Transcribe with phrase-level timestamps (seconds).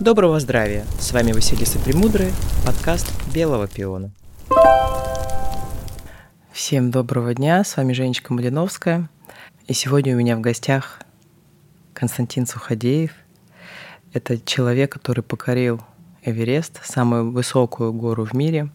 [0.00, 0.86] Доброго здравия!
[1.00, 2.30] С вами Василиса Премудрый,
[2.64, 4.12] подкаст Белого пиона.
[6.52, 9.10] Всем доброго дня, с вами Женечка Малиновская.
[9.66, 11.00] И сегодня у меня в гостях
[11.94, 13.10] Константин Суходеев.
[14.12, 15.80] Это человек, который покорил
[16.22, 18.70] Эверест, самую высокую гору в мире.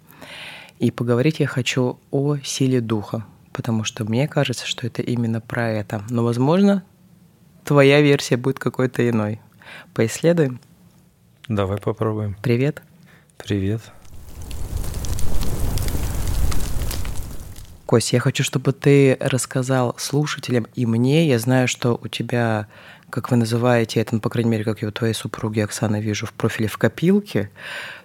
[0.80, 5.72] И поговорить я хочу о силе духа, потому что мне кажется, что это именно про
[5.72, 6.04] это.
[6.10, 6.84] Но, возможно,
[7.64, 9.40] твоя версия будет какой-то иной.
[9.94, 10.60] Поисследуем.
[11.48, 12.38] Давай попробуем.
[12.42, 12.82] Привет.
[13.38, 13.82] Привет.
[17.86, 21.28] Кость, я хочу, чтобы ты рассказал слушателям и мне.
[21.28, 22.68] Я знаю, что у тебя,
[23.10, 26.26] как вы называете это, ну, по крайней мере, как я у твоей супруги Оксаны вижу
[26.26, 27.52] в профиле в копилке,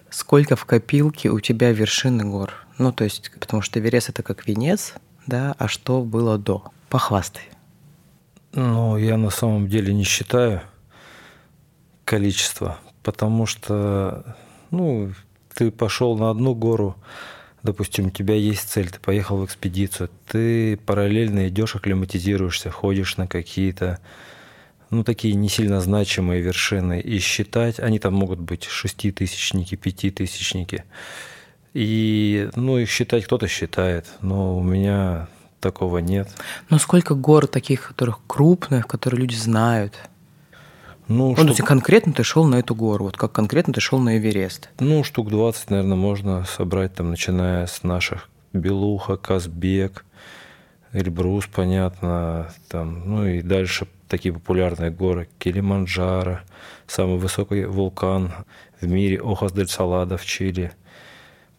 [0.09, 2.53] сколько в копилке у тебя вершины гор?
[2.77, 4.95] Ну, то есть, потому что Эверест– это как венец,
[5.27, 6.65] да, а что было до?
[6.89, 7.43] Похвастай.
[8.51, 10.61] Ну, я на самом деле не считаю
[12.03, 12.79] количество,
[13.11, 14.35] потому что,
[14.69, 15.11] ну,
[15.55, 16.95] ты пошел на одну гору,
[17.63, 23.25] допустим, у тебя есть цель, ты поехал в экспедицию, ты параллельно идешь, акклиматизируешься, ходишь на
[23.25, 23.97] какие-то,
[24.91, 30.83] ну, такие не сильно значимые вершины, и считать, они там могут быть шеститысячники, пятитысячники,
[31.73, 35.29] и, ну, их считать кто-то считает, но у меня
[35.61, 36.29] такого нет.
[36.69, 39.95] Но сколько гор таких, которых крупных, которые люди знают?
[41.09, 41.57] Ну, ну штук...
[41.57, 44.69] то конкретно ты шел на эту гору, вот как конкретно ты шел на Эверест?
[44.79, 50.05] Ну, штук 20, наверное, можно собрать, там, начиная с наших Белуха, Казбек,
[50.93, 56.41] Эльбрус, понятно, там, ну и дальше такие популярные горы Килиманджаро,
[56.85, 58.31] самый высокий вулкан
[58.79, 60.73] в мире Охас-дель-Салада в Чили,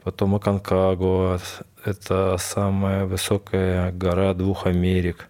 [0.05, 1.41] потом Аконкагуа,
[1.85, 5.29] это самая высокая гора двух Америк.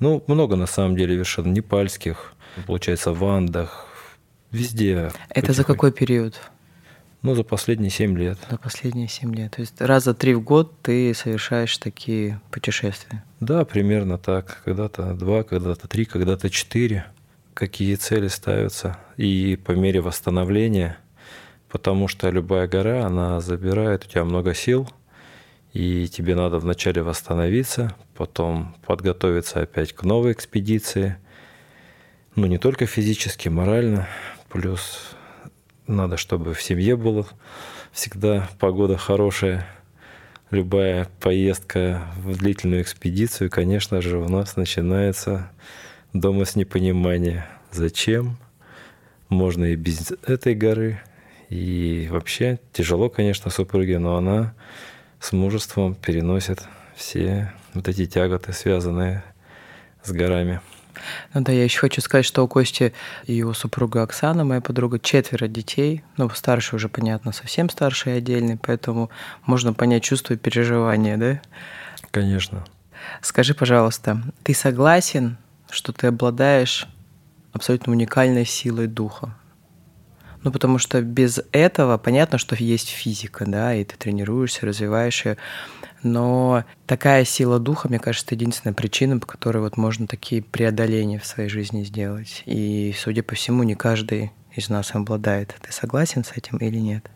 [0.00, 2.34] Ну, много на самом деле вершин непальских,
[2.66, 3.86] получается, в Андах,
[4.50, 5.10] везде.
[5.30, 6.40] Это за какой период?
[7.22, 8.38] Ну, за последние семь лет.
[8.50, 9.52] За последние семь лет.
[9.52, 13.22] То есть раза три в год ты совершаешь такие путешествия?
[13.40, 14.62] Да, примерно так.
[14.64, 17.06] Когда-то два, когда-то три, когда-то четыре.
[17.52, 18.96] Какие цели ставятся.
[19.18, 20.96] И по мере восстановления,
[21.68, 24.88] потому что любая гора, она забирает у тебя много сил,
[25.74, 31.16] и тебе надо вначале восстановиться, потом подготовиться опять к новой экспедиции–
[32.36, 34.08] ну, не только физически, морально,
[34.48, 35.16] плюс
[35.86, 37.26] надо, чтобы в семье было
[37.92, 39.66] всегда погода хорошая.
[40.50, 45.50] Любая поездка в длительную экспедицию, конечно же, у нас начинается
[46.12, 47.46] дома с непонимания.
[47.70, 48.36] Зачем?
[49.28, 51.00] Можно и без этой горы.
[51.48, 54.54] И вообще тяжело, конечно, супруге, но она
[55.20, 56.62] с мужеством переносит
[56.96, 59.22] все вот эти тяготы, связанные
[60.02, 60.60] с горами.
[61.34, 62.92] Ну да, я еще хочу сказать, что у Кости
[63.26, 66.02] и его супруга Оксана, моя подруга, четверо детей.
[66.16, 69.10] Ну, старший уже, понятно, совсем старший отдельный, поэтому
[69.44, 71.40] можно понять чувство и переживания, да?
[72.10, 72.64] Конечно.
[73.22, 75.36] Скажи, пожалуйста, ты согласен,
[75.70, 76.86] что ты обладаешь
[77.52, 79.34] абсолютно уникальной силой духа?
[80.42, 85.36] Ну, потому что без этого понятно, что есть физика, да, и ты тренируешься, развиваешь ее.
[86.02, 91.26] Но такая сила духа, мне кажется, единственная причина, по которой вот можно такие преодоления в
[91.26, 92.42] своей жизни сделать.
[92.46, 95.54] И, судя по всему, не каждый из нас обладает.
[95.60, 97.10] Ты согласен с этим или нет?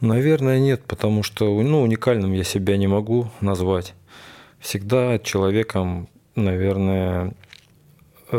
[0.00, 3.94] Наверное, нет, потому что ну, уникальным я себя не могу назвать.
[4.58, 7.34] Всегда человеком, наверное,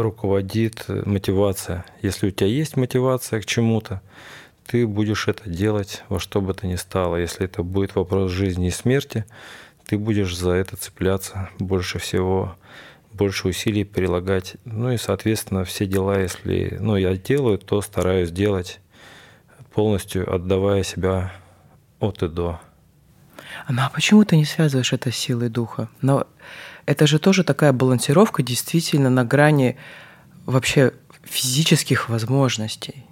[0.01, 1.85] руководит мотивация.
[2.01, 4.01] Если у тебя есть мотивация к чему-то,
[4.65, 7.17] ты будешь это делать во что бы то ни стало.
[7.17, 9.25] Если это будет вопрос жизни и смерти,
[9.85, 12.55] ты будешь за это цепляться больше всего,
[13.11, 14.55] больше усилий прилагать.
[14.65, 18.79] Ну и, соответственно, все дела, если ну, я делаю, то стараюсь делать
[19.73, 21.33] полностью отдавая себя
[21.99, 22.59] от и до.
[23.69, 25.89] Ну а почему ты не связываешь это с силой духа?
[26.01, 26.27] Но
[26.85, 29.77] это же тоже такая балансировка действительно на грани
[30.45, 30.93] вообще
[31.23, 33.05] физических возможностей.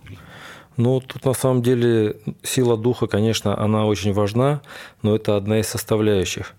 [0.78, 4.62] Ну, тут на самом деле сила духа, конечно, она очень важна,
[5.02, 6.54] но это одна из составляющих.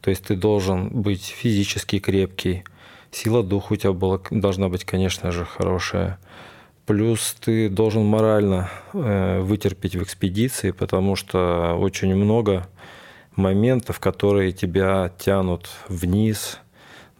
[0.00, 2.64] То есть ты должен быть физически крепкий,
[3.10, 6.18] сила духа у тебя была, должна быть, конечно же, хорошая.
[6.86, 12.66] Плюс ты должен морально э, вытерпеть в экспедиции, потому что очень много
[13.38, 16.58] моментов, которые тебя тянут вниз,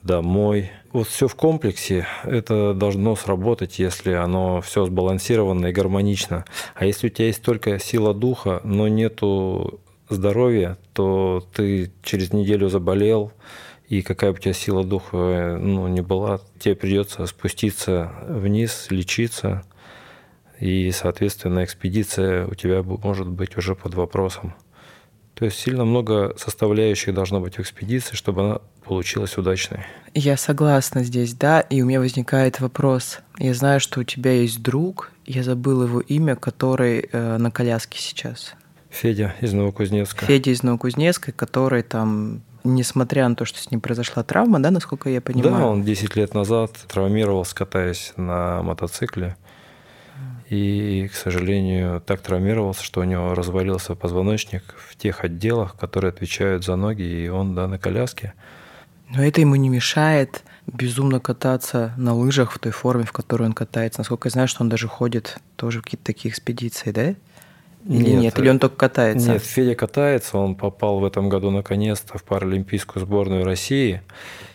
[0.02, 0.70] домой.
[0.92, 6.44] Вот все в комплексе, это должно сработать, если оно все сбалансировано и гармонично.
[6.74, 12.68] А если у тебя есть только сила духа, но нету здоровья, то ты через неделю
[12.68, 13.32] заболел,
[13.88, 19.64] и какая бы у тебя сила духа ну, не была, тебе придется спуститься вниз, лечиться
[20.60, 24.54] И, соответственно, экспедиция у тебя может быть уже под вопросом.
[25.38, 29.84] То есть сильно много составляющих должно быть в экспедиции, чтобы она получилась удачной.
[30.12, 33.20] Я согласна здесь, да, и у меня возникает вопрос.
[33.38, 38.00] Я знаю, что у тебя есть друг, я забыл его имя, который э, на коляске
[38.00, 38.54] сейчас.
[38.90, 40.26] Федя из Новокузнецка.
[40.26, 45.08] Федя из Новокузнецка, который там, несмотря на то, что с ним произошла травма, да, насколько
[45.08, 45.54] я понимаю?
[45.54, 49.36] Да, он 10 лет назад травмировался, катаясь на мотоцикле.
[50.48, 56.64] И, к сожалению, так травмировался, что у него развалился позвоночник в тех отделах, которые отвечают
[56.64, 58.32] за ноги, и он да, на коляске.
[59.10, 63.52] Но это ему не мешает безумно кататься на лыжах в той форме, в которой он
[63.52, 64.00] катается.
[64.00, 67.14] Насколько я знаю, что он даже ходит тоже в какие-то такие экспедиции, да?
[67.86, 69.32] Или нет, нет, или он только катается?
[69.32, 74.02] Нет, Федя катается, он попал в этом году наконец-то в паралимпийскую сборную России.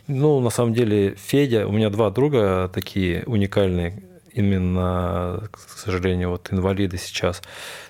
[0.07, 6.51] Ну, на самом деле, Федя, у меня два друга такие уникальные, именно, к сожалению, вот
[6.51, 7.41] инвалиды сейчас.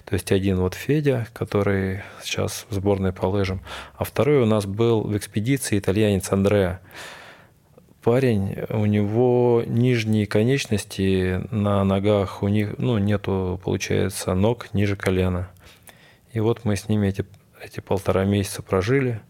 [0.06, 3.62] То есть один вот Федя, который сейчас в сборной по лыжам,
[3.96, 6.82] а второй у нас был в экспедиции итальянец Андреа.
[8.04, 15.50] Парень, у него нижние конечности на ногах, у них ну, нету, получается, ног ниже колена.
[16.34, 17.26] И вот мы с ними эти,
[17.64, 19.22] эти полтора месяца прожили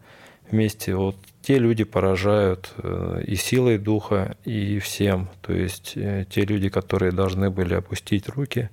[0.50, 0.96] вместе.
[0.96, 5.30] Вот те люди поражают э, и силой духа, и всем.
[5.42, 8.70] То есть э, те люди, которые должны были опустить руки,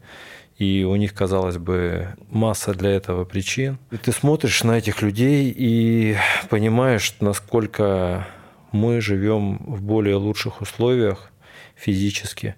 [0.56, 3.78] и у них, казалось бы, масса для этого причин.
[3.90, 6.16] И ты смотришь на этих людей и
[6.48, 8.28] понимаешь, насколько
[8.70, 11.32] мы живем в более лучших условиях
[11.74, 12.54] физически,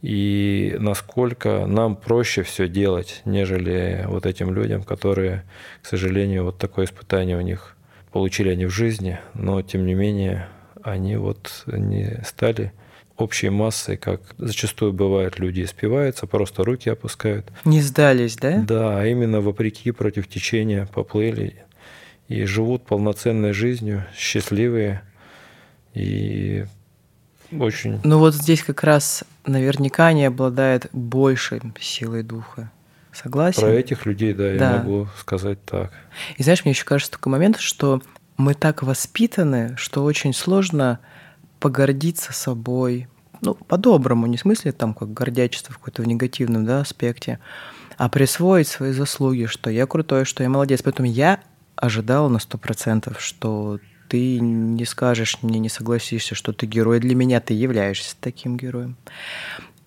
[0.00, 5.44] и насколько нам проще все делать, нежели вот этим людям, которые,
[5.82, 7.76] к сожалению, вот такое испытание у них
[8.12, 10.48] получили они в жизни, но тем не менее
[10.82, 12.72] они вот не стали
[13.16, 17.50] общей массой, как зачастую бывает, люди испиваются, просто руки опускают.
[17.64, 18.58] Не сдались, да?
[18.58, 21.64] Да, а именно вопреки против течения поплыли
[22.28, 25.02] и живут полноценной жизнью, счастливые
[25.94, 26.64] и
[27.52, 28.00] очень...
[28.02, 32.70] Ну вот здесь как раз наверняка они обладают большей силой духа.
[33.12, 33.60] Согласен?
[33.60, 35.92] Про этих людей, да, да, я могу сказать так.
[36.36, 38.02] И знаешь, мне еще кажется такой момент, что
[38.36, 40.98] мы так воспитаны, что очень сложно
[41.60, 43.08] погордиться собой,
[43.42, 47.38] ну, по-доброму, не в смысле там как гордячество в какой-то в негативном да, аспекте,
[47.98, 50.80] а присвоить свои заслуги, что я крутой, что я молодец.
[50.82, 51.40] Поэтому я
[51.76, 57.00] ожидал на сто процентов, что ты не скажешь мне, не согласишься, что ты герой.
[57.00, 58.96] Для меня ты являешься таким героем.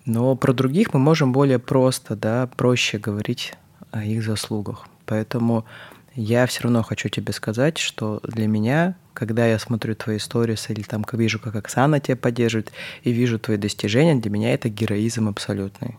[0.06, 3.54] Но про других мы можем более просто, да, проще говорить
[3.90, 4.86] о их заслугах.
[5.04, 5.66] Поэтому
[6.14, 10.82] я все равно хочу тебе сказать, что для меня, когда я смотрю твои истории или
[10.82, 12.72] там вижу, как Оксана тебя поддерживает,
[13.02, 15.96] и вижу твои достижения, для меня это героизм абсолютный.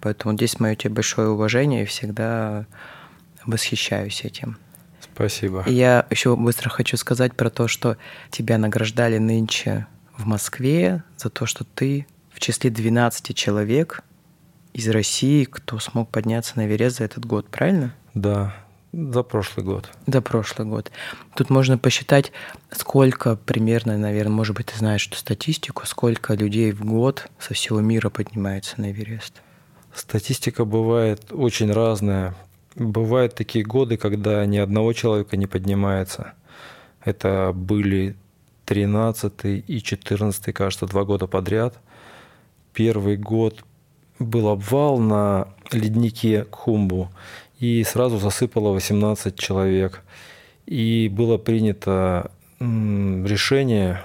[0.00, 2.66] Поэтому здесь мое тебе большое уважение и всегда
[3.44, 4.56] восхищаюсь этим.
[5.00, 5.64] Спасибо.
[5.66, 7.98] И я еще быстро хочу сказать про то, что
[8.30, 9.86] тебя награждали нынче
[10.16, 14.02] в Москве за то, что ты в числе 12 человек
[14.72, 17.94] из России, кто смог подняться на Эверест за этот год, правильно?
[18.12, 18.54] Да,
[18.92, 19.88] за прошлый год.
[20.06, 20.90] За прошлый год.
[21.36, 22.32] Тут можно посчитать,
[22.72, 27.80] сколько примерно, наверное, может быть, ты знаешь эту статистику, сколько людей в год со всего
[27.80, 29.40] мира поднимается на Эверест.
[29.94, 32.34] Статистика бывает очень разная.
[32.74, 36.34] Бывают такие годы, когда ни одного человека не поднимается.
[37.04, 38.16] Это были
[38.64, 39.32] 13
[39.68, 41.78] и 14, кажется, два года подряд.
[42.74, 43.64] Первый год
[44.18, 47.08] был обвал на леднике Кхумбу
[47.60, 50.02] и сразу засыпало 18 человек.
[50.66, 54.00] И было принято решение,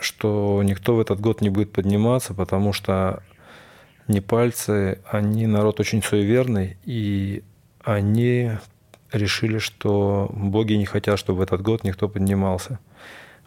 [0.00, 3.22] что никто в этот год не будет подниматься, потому что
[4.06, 7.42] непальцы, они народ очень суеверный, и
[7.82, 8.50] они
[9.12, 12.80] решили, что боги не хотят, чтобы в этот год никто поднимался.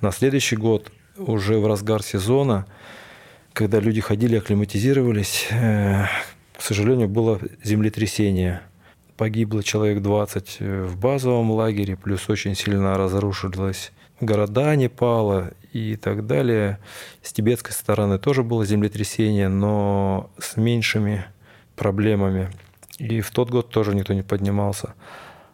[0.02, 2.66] На следующий год, уже в разгар сезона,
[3.58, 6.06] когда люди ходили, акклиматизировались, э,
[6.58, 8.62] к сожалению, было землетрясение–
[9.18, 16.28] Погибло человек 20 э, в базовом лагере, плюс очень сильно разрушилась города Непала и так
[16.28, 16.78] далее.
[17.24, 21.26] С тибетской стороны тоже было землетрясение, но с меньшими
[21.76, 22.52] проблемами.
[23.00, 24.94] И в тот год тоже никто не поднимался.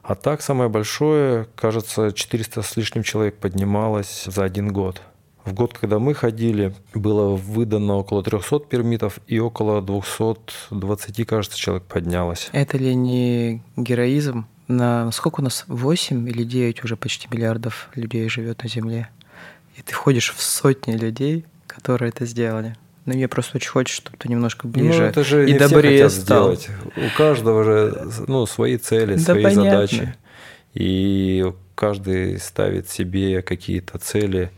[0.01, 5.01] А так самое большое, кажется, 400 с лишним человек поднималось за один год–
[5.46, 11.84] в год, когда мы ходили, было выдано около 300 пермитов и около 220, кажется, человек
[11.84, 12.50] поднялось.
[12.54, 14.48] Это ли не героизм?
[14.68, 15.66] На сколько у нас?
[15.68, 19.10] 8 или 9 уже почти миллиардов людей живет на Земле.
[19.78, 22.78] И ты входишь в сотни людей, которые это сделали.
[23.06, 26.08] Но мне просто очень хочется, чтобы ты немножко ближе ну, это же и не добрее
[26.08, 26.56] все стал.
[26.56, 26.70] сделать.
[26.96, 29.64] У каждого же ну, свои цели, Да свои понятно.
[29.72, 30.16] задачи.
[30.74, 31.46] И
[31.76, 34.52] каждый ставит себе какие-то цели.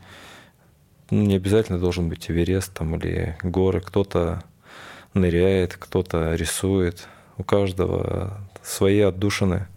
[1.12, 3.82] Ну, не обязательно должен быть Эверест там, или горы.
[3.82, 4.44] Кто-то
[5.14, 7.08] ныряет, кто-то рисует.
[7.38, 9.68] У каждого свои отдушины.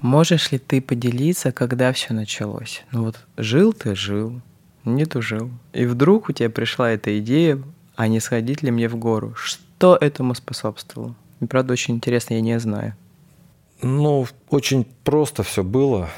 [0.00, 2.84] Можешь ли ты поделиться, когда все началось?
[2.92, 4.40] Ну вот жил ты, жил,
[4.84, 5.50] не тужил.
[5.72, 7.60] И вдруг у тебя пришла эта идея,
[7.96, 9.34] а не сходить ли мне в гору?
[9.34, 11.14] Что этому способствовало?
[11.40, 12.94] И правда очень интересно, я не знаю.
[13.82, 16.08] Ну, очень просто все было.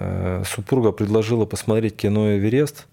[0.00, 2.86] Э, Супруга предложила посмотреть кино «Эверест».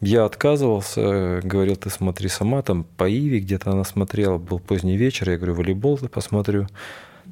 [0.00, 5.30] Я отказывался, говорил, ты смотри сама, там по Иве где-то она смотрела, был поздний вечер,
[5.30, 6.66] я говорю, волейбол ты посмотрю.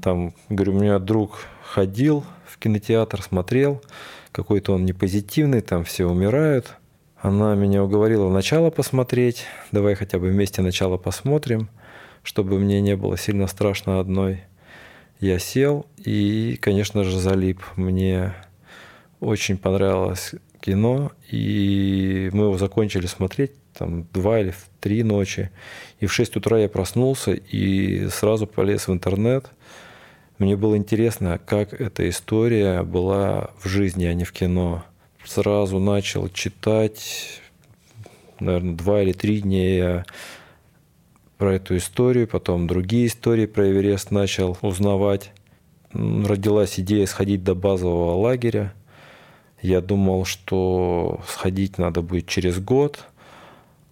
[0.01, 3.83] Там, говорю, у меня друг ходил в кинотеатр, смотрел,
[4.31, 6.77] какой-то он непозитивный, там все умирают.
[7.21, 11.69] Она меня уговорила начало посмотреть, давай хотя бы вместе начало посмотрим,
[12.23, 14.45] чтобы мне не было сильно страшно одной.
[15.19, 17.63] Я сел и, конечно же, залип.
[17.75, 18.33] Мне
[19.21, 25.51] очень понравилось кино, и мы его закончили смотреть там два или три ночи.
[26.01, 29.51] И в 6 утра я проснулся и сразу полез в интернет.
[30.39, 34.85] Мне было интересно, как эта история была в жизни, а не в кино.
[35.25, 37.43] Сразу начал читать,
[38.39, 40.05] наверное, два или три дня я
[41.37, 45.33] про эту историю, потом другие истории про Эверест начал узнавать.
[45.93, 48.75] Родилась идея сходить до базового лагеря.
[49.63, 53.05] Я думал, что сходить надо будет через год,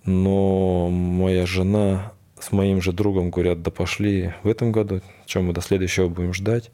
[0.04, 5.52] но моя жена с моим же другом говорят, да пошли в этом году, чем мы
[5.52, 6.70] до следующего будем ждать.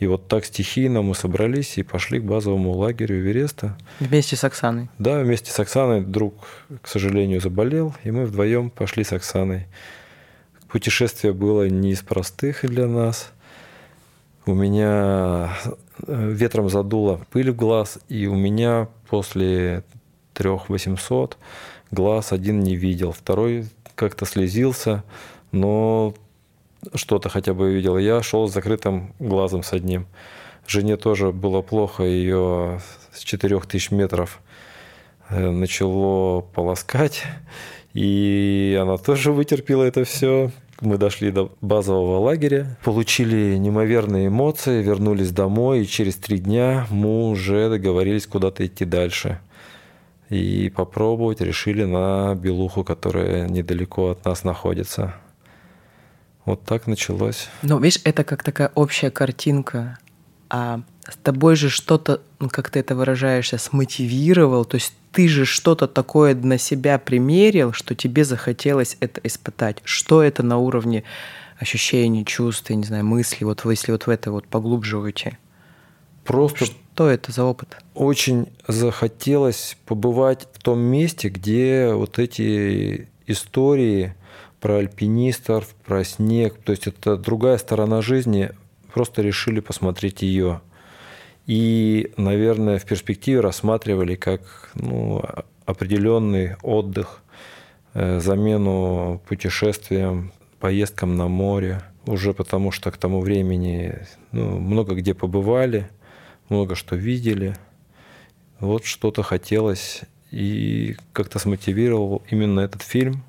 [0.00, 3.78] И вот так стихийно мы собрались и пошли к базовому лагерю Эвереста.
[4.00, 4.88] Вместе с Оксаной.
[4.98, 6.46] Да, вместе с Оксаной друг,
[6.82, 9.66] к сожалению, заболел, и мы вдвоем пошли с Оксаной.
[10.68, 13.30] Путешествие было не из простых для нас.
[14.46, 15.56] У меня
[16.06, 19.84] э, ветром задуло пыль в глаз, и у меня после
[20.34, 21.38] трех 800
[21.90, 25.02] глаз один не видел, второй как-то слезился,
[25.50, 26.14] но
[26.94, 27.96] что-то хотя бы видел.
[27.96, 30.06] Я шел с закрытым глазом с одним.
[30.66, 32.82] Жене тоже было плохо, ее
[33.12, 34.42] с 4000 метров
[35.30, 37.22] э, начало полоскать,
[37.94, 40.50] и она тоже вытерпела это все.
[40.80, 47.28] Мы дошли до базового лагеря, получили неимоверные эмоции, вернулись домой, и через три дня мы
[47.28, 49.40] уже договорились куда-то идти дальше.
[50.30, 55.14] И попробовать решили на Белуху, которая недалеко от нас находится.
[56.44, 57.48] Вот так началось.
[57.62, 59.98] Ну, видишь, это как такая общая картинка.
[60.50, 64.64] А с тобой же что-то, ну, как ты это выражаешься, смотивировал.
[64.64, 69.78] То есть ты же что-то такое на себя примерил, что тебе захотелось это испытать.
[69.84, 71.04] Что это на уровне
[71.58, 75.32] ощущений, чувств, я не знаю, мыслей, вот если вот в это вот поглубже уйти.
[76.24, 77.76] Просто Что это за опыт?
[77.94, 84.14] очень захотелось побывать в том месте, где вот эти истории
[84.60, 88.50] про альпинистов, про снег, то есть это другая сторона жизни,
[88.92, 90.62] просто решили посмотреть ее.
[91.46, 95.22] И, наверное, в перспективе рассматривали как ну,
[95.66, 97.22] определенный отдых,
[97.92, 103.98] э, замену путешествиям, поездкам на море, уже потому что к тому времени
[104.32, 105.88] ну, много где побывали,
[106.48, 107.56] много что видели.
[108.60, 113.22] Вот что-то хотелось и как-то смотивировал именно этот фильм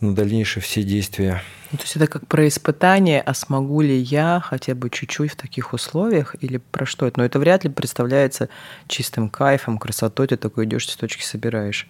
[0.00, 1.42] на дальнейшие все действия.
[1.72, 5.36] Ну, то есть это как про испытание, а смогу ли я хотя бы чуть-чуть в
[5.36, 7.18] таких условиях или про что это?
[7.18, 8.48] Но это вряд ли представляется
[8.86, 11.88] чистым кайфом, красотой, ты такой идешь, цветочки собираешь.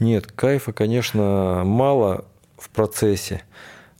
[0.00, 2.24] Нет, кайфа, конечно, мало
[2.58, 3.42] в процессе.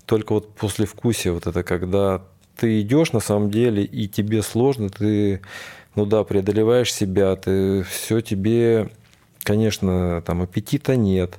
[0.05, 2.23] Только вот после вкусия вот это, когда
[2.57, 5.41] ты идешь на самом деле, и тебе сложно, ты,
[5.95, 8.91] ну да, преодолеваешь себя, ты все тебе,
[9.43, 11.38] конечно, там аппетита нет,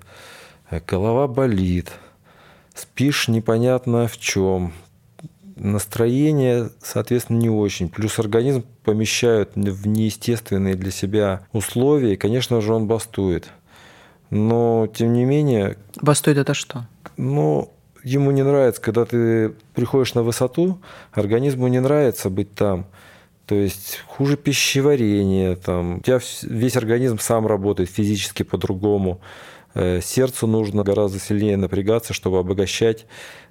[0.86, 1.92] голова болит,
[2.74, 4.74] спишь непонятно в чем,
[5.56, 7.90] настроение, соответственно, не очень.
[7.90, 13.50] Плюс организм помещают в неестественные для себя условия, и, конечно же, он бастует.
[14.30, 16.86] Но, тем не менее, Бастует это что?
[17.16, 20.80] ну, ему не нравится, когда ты приходишь на высоту,
[21.14, 22.86] организму не нравится быть там.
[23.46, 29.22] То есть хуже пищеварение, там, у тебя весь организм сам работает физически по-другому.
[29.78, 33.06] Э, Сердцу нужно гораздо сильнее напрягаться, чтобы обогащать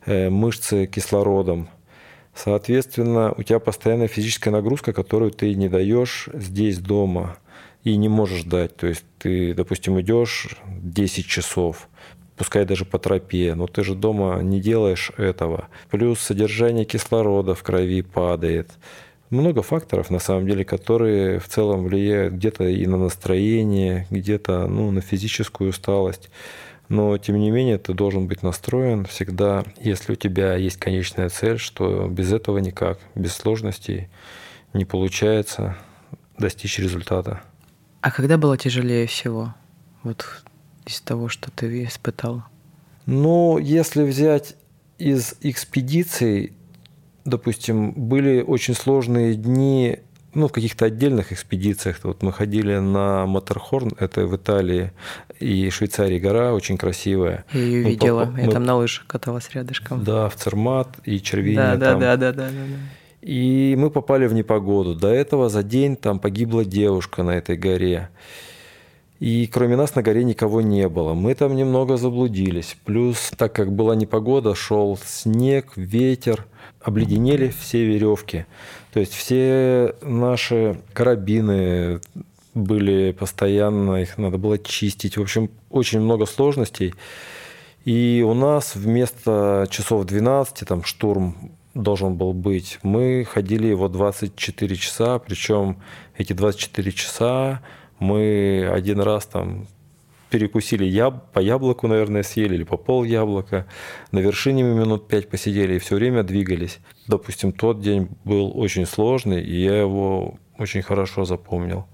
[0.07, 1.69] э, мышцы кислородом.
[2.35, 7.37] Соответственно, у тебя постоянная физическая нагрузка, которую ты не даешь здесь дома.
[7.85, 8.77] и не можешь дать.
[8.77, 11.89] То есть ты, допустим, идешь 10 часов,
[12.37, 15.69] пускай даже по тропе, но ты же дома не делаешь этого.
[15.89, 18.71] Плюс содержание кислорода в крови падает.
[19.31, 24.91] Много факторов, на самом деле, которые в целом влияют где-то и на настроение, где-то ну,
[24.93, 26.31] на физическую усталость.
[26.89, 31.59] Но, тем не менее, ты должен быть настроен всегда, если у тебя есть конечная цель,
[31.59, 34.09] что без этого никак, без сложностей
[34.73, 35.77] не получается
[36.39, 37.41] достичь результата.
[38.03, 39.55] А когда было тяжелее всего?
[40.05, 40.45] Вот
[40.85, 42.45] из того, что ты испытал?
[43.07, 44.55] Ну, если взять
[44.99, 46.53] из экспедиций,
[47.27, 49.99] допустим, были очень сложные дни,
[50.35, 52.01] ну, в каких-то отдельных экспедициях.
[52.03, 54.93] Вот мы ходили на Матерхорн, это в Италии
[55.41, 57.45] и Швейцарии гора, очень красивая.
[57.53, 60.05] Я ее Мы видела, поп- я мы- там на лыжах каталась рядышком.
[60.05, 61.57] Да, в Цермат и Червине.
[61.57, 62.01] да, да, там.
[62.01, 62.77] да, да, да, да, да.
[63.23, 64.95] И мы попали в непогоду.
[64.95, 68.09] До этого за день там погибла девушка на этой горе.
[69.19, 71.15] И кроме нас на горе никого не было.
[71.15, 72.77] Мы там немного заблудились.
[72.85, 76.45] Плюс, так как была непогода, шел снег, ветер,
[76.89, 78.47] обледенели все веревки.
[78.93, 82.01] То есть все наши карабины
[82.55, 85.17] были постоянно, их надо было чистить.
[85.17, 86.95] В общем, очень много сложностей.
[87.85, 94.77] И у нас вместо часов 12, там штурм должен был быть, мы ходили его 24
[94.77, 95.77] часа, причем
[96.17, 97.63] эти 24 часа
[97.99, 99.67] мы один раз там
[100.31, 101.33] перекусили яб...
[101.33, 103.67] по яблоку, наверное, съели, или по пол яблока.
[104.13, 106.79] На вершине мы минут пять посидели и все время двигались.
[107.07, 111.87] Допустим, тот день был очень сложный, и я его очень хорошо запомнил.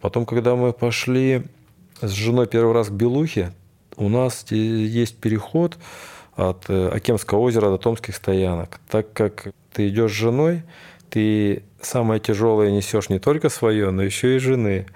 [0.00, 1.44] Потом, когда мы пошли
[2.00, 3.52] с женой первый раз к Белухе,
[3.96, 5.78] у нас есть переход
[6.34, 8.80] от э, Акемского озера до Томских стоянок.
[8.88, 10.62] Так как ты идешь с женой,
[11.10, 14.86] ты самое тяжелое несешь не только свое, но еще и жены.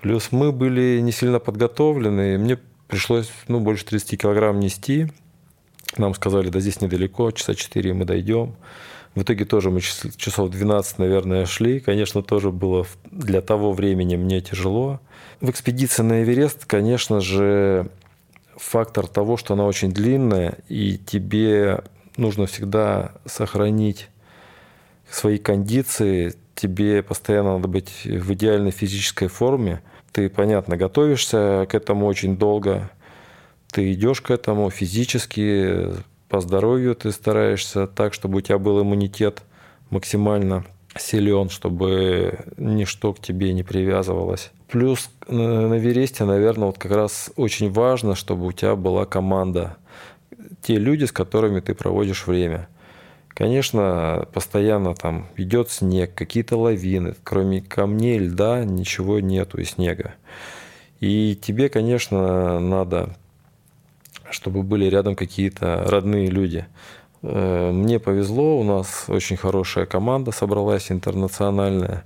[0.00, 5.08] Плюс мы были не сильно подготовлены, и мне пришлось ну, больше 30 килограмм нести.
[5.96, 8.56] Нам сказали, да здесь недалеко, часа 4 мы дойдем.
[9.14, 11.80] В итоге тоже мы час- часов 12, наверное, шли.
[11.80, 15.00] Конечно, тоже было для того времени мне тяжело.
[15.40, 17.88] В экспедиции на Эверест, конечно же,
[18.56, 21.82] фактор того, что она очень длинная, и тебе
[22.18, 24.08] нужно всегда сохранить
[25.10, 29.82] свои кондиции, тебе постоянно надо быть в идеальной физической форме.
[30.10, 32.90] Ты, понятно, готовишься к этому очень долго,
[33.70, 35.90] ты идешь к этому физически,
[36.28, 39.42] по здоровью ты стараешься так, чтобы у тебя был иммунитет
[39.90, 40.64] максимально
[40.98, 44.50] силен, чтобы ничто к тебе не привязывалось.
[44.68, 49.76] Плюс на Эвересте, наверное, вот как раз очень важно, чтобы у тебя была команда.
[50.62, 52.68] Те люди, с которыми ты проводишь время.
[53.36, 57.16] Конечно, постоянно там идет снег, какие-то лавины.
[57.22, 60.14] Кроме камней, льда, ничего нету и снега.
[61.00, 63.14] И тебе, конечно, надо,
[64.30, 66.64] чтобы были рядом какие-то родные люди.
[67.20, 72.04] Э, Мне повезло, у нас очень хорошая команда собралась, интернациональная.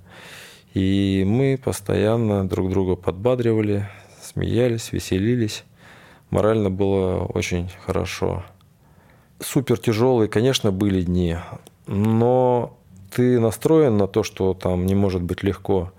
[0.74, 3.88] И мы постоянно друг друга подбадривали,
[4.20, 5.62] смеялись, веселились.
[6.30, 8.42] Морально было очень хорошо.
[9.42, 11.36] Супер тяжелые, конечно, были дни,
[11.86, 12.76] но
[13.10, 15.92] ты настроен на то, что там не может быть легко.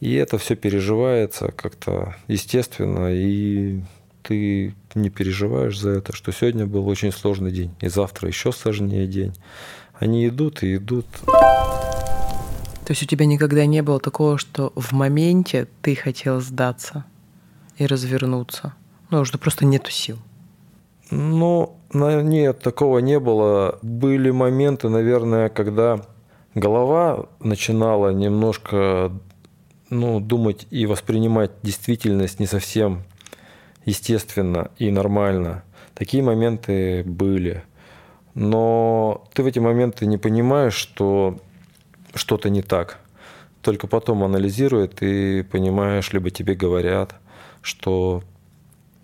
[0.00, 3.80] И это все переживается как-то естественно, и
[4.22, 9.06] ты не переживаешь за это, что сегодня был очень сложный день, и завтра еще сложнее
[9.06, 9.34] день.
[9.98, 11.06] Они идут и идут.
[11.26, 17.04] То есть у тебя никогда не было такого, что в моменте ты хотел сдаться
[17.76, 18.74] и развернуться?
[19.10, 20.18] Ну, что просто нету сил.
[21.10, 23.78] Ну, нет, такого не было.
[23.82, 26.00] Были моменты, наверное, когда
[26.54, 29.12] голова начинала немножко
[29.90, 33.02] ну, думать и воспринимать действительность не совсем
[33.84, 35.64] естественно и нормально.
[35.94, 37.64] Такие моменты были.
[38.34, 41.38] Но ты в эти моменты не понимаешь, что
[42.14, 43.00] что-то не так.
[43.62, 47.16] Только потом анализируя, ты понимаешь, либо тебе говорят,
[47.60, 48.22] что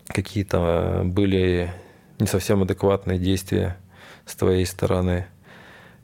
[0.07, 1.73] какие-то были
[2.19, 3.77] не совсем адекватные действия
[4.25, 5.27] с твоей стороны.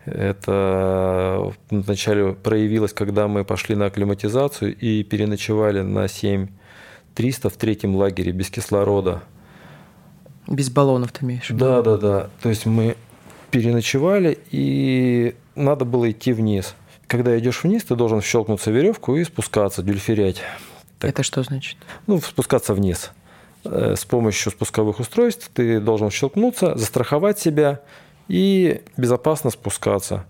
[0.05, 8.33] Это вначале проявилось, когда мы пошли на акклиматизацию и переночевали на 7300 в третьем лагере
[8.33, 9.23] без кислорода.
[10.49, 11.49] Без баллонов ты имеешь?
[11.51, 12.31] Да, да, да.
[12.43, 12.97] То есть мы
[13.53, 16.75] переночевали, и надо было идти вниз.
[17.07, 20.43] Когда идешь вниз, ты должен щелкнуться веревку и спускаться, дюльферять.
[20.99, 21.11] так.
[21.11, 21.77] Это что значит?
[22.07, 23.13] Ну, спускаться вниз.
[23.65, 27.81] Э, С помощью спусковых устройств ты должен щелкнуться, застраховать себя
[28.29, 30.25] и безопасно спускаться.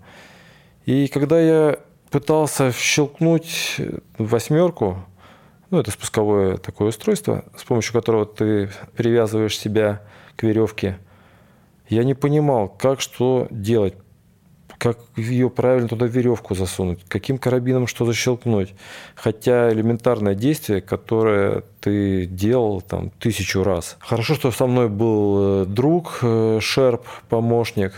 [0.87, 1.79] И когда я
[2.11, 3.81] пытался щелкнуть
[4.19, 4.99] восьмерку,
[5.71, 10.03] Ну, это спусковое такое устройство, с помощью которого ты привязываешь себя
[10.37, 10.99] к веревке.
[11.89, 13.95] Я не понимал, как что делать,
[14.83, 18.75] как ее правильно туда веревку засунуть, каким карабином что защелкнуть.
[19.15, 23.97] Хотя элементарное действие, которое ты делал там тысячу раз.
[24.01, 27.93] Хорошо, что со мной был э, друг, э, Шерп, помощник,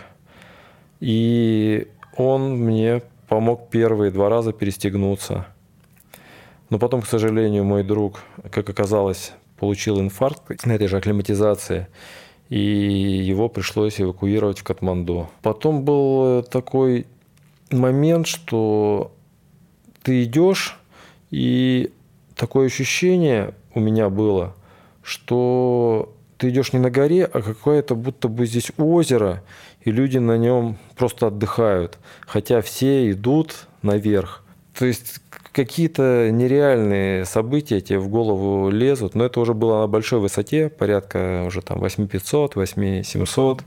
[1.00, 5.46] и он мне помог первые два раза перестегнуться.
[6.68, 8.20] Но потом, к сожалению, мой друг,
[8.50, 11.86] как оказалось, получил инфаркт на этой же акклиматизации–
[12.48, 15.30] и его пришлось эвакуировать в Катманду.
[15.42, 17.06] Потом был такой
[17.70, 19.12] момент, что
[20.02, 20.78] ты идешь,
[21.30, 21.92] и
[22.36, 24.54] такое ощущение у меня было,
[25.02, 29.42] что ты идешь не на горе, а какое-то будто бы здесь озеро,
[29.82, 34.44] и люди на нем просто отдыхают, хотя все идут наверх.
[34.78, 35.20] То есть
[35.54, 41.44] какие-то нереальные события тебе в голову лезут, но это уже было на большой высоте, порядка
[41.46, 43.64] уже там 8500, 8700.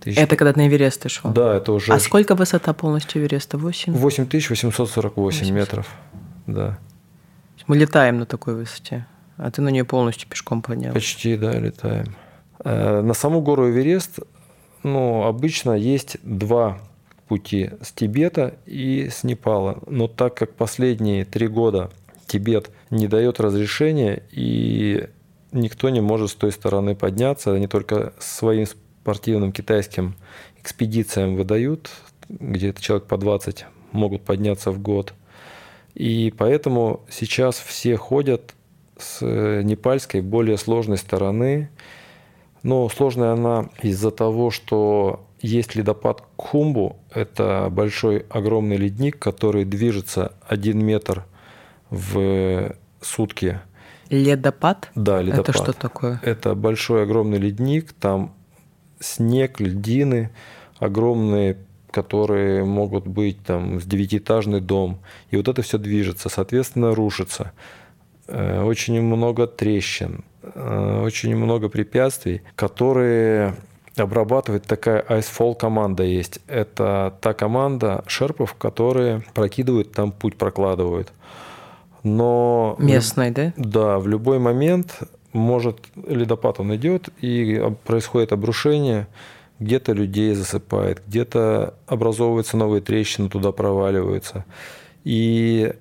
[0.00, 0.18] Тысяч.
[0.18, 1.30] Это когда на Эверест ты шел?
[1.30, 1.92] Да, это уже...
[1.92, 3.56] А сколько высота полностью Эвереста?
[3.56, 3.92] 8?
[3.92, 5.86] 8848 метров,
[6.48, 6.76] да.
[7.68, 9.06] Мы летаем на такой высоте,
[9.36, 10.92] а ты на нее полностью пешком поднял.
[10.92, 12.16] Почти, да, летаем.
[12.64, 14.18] Э, на саму гору Эверест,
[14.82, 16.80] ну, обычно есть два
[17.32, 19.78] пути с Тибета и с Непала.
[19.86, 21.90] Но так как последние три года
[22.26, 25.08] Тибет не дает разрешения, и
[25.50, 30.14] никто не может с той стороны подняться, они только своим спортивным китайским
[30.60, 31.88] экспедициям выдают,
[32.28, 35.14] где-то человек по 20 могут подняться в год.
[35.94, 38.54] И поэтому сейчас все ходят
[38.98, 41.70] с непальской более сложной стороны.
[42.62, 46.96] Но сложная она из-за того, что есть ледопад Кхумбу.
[47.10, 51.24] Это большой огромный ледник, который движется один метр
[51.90, 53.60] в сутки.
[54.08, 54.90] Ледопад?
[54.94, 55.48] Да, ледопад.
[55.48, 56.20] Это что такое?
[56.22, 58.34] Это большой огромный ледник, там
[59.00, 60.30] снег, льдины,
[60.78, 61.58] огромные
[61.90, 65.00] которые могут быть там с девятиэтажный дом.
[65.30, 67.52] И вот это все движется, соответственно, рушится.
[68.26, 73.54] Э, очень много трещин, э, очень много препятствий, которые
[73.96, 76.40] обрабатывает такая Icefall команда есть.
[76.46, 81.12] Это та команда шерпов, которые прокидывают, там путь прокладывают.
[82.02, 82.76] Но...
[82.78, 83.52] Местный, да?
[83.56, 85.00] Да, в любой момент
[85.32, 89.06] может ледопад он идет, и происходит обрушение,
[89.60, 94.44] где-то людей засыпает, где-то образовываются новые трещины, туда проваливаются.
[95.04, 95.72] И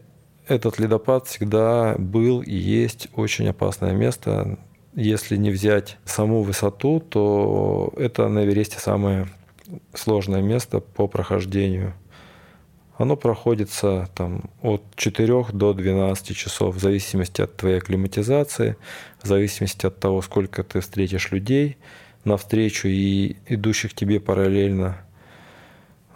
[0.48, 4.58] этот ледопад всегда был и есть очень опасное место
[4.94, 9.28] если не взять саму высоту, то это на Эвересте самое
[9.94, 11.94] сложное место по прохождению.
[12.98, 18.76] Оно проходится там, от 4 до 12 часов, в зависимости от твоей акклиматизации,
[19.24, 21.78] в зависимости от того, сколько ты встретишь людей
[22.26, 25.02] навстречу и идущих тебе параллельно.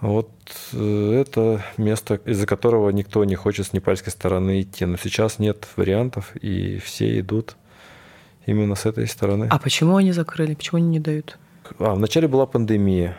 [0.01, 0.29] Вот
[0.73, 4.85] э, это место, из-за которого никто не хочет с непальской стороны идти.
[4.85, 7.55] Но сейчас нет вариантов, и все идут
[8.45, 9.47] именно с этой стороны.
[9.49, 10.55] А почему они закрыли?
[10.55, 11.37] Почему они не дают?
[11.79, 13.17] А, вначале была пандемия.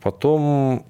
[0.00, 0.86] Потом...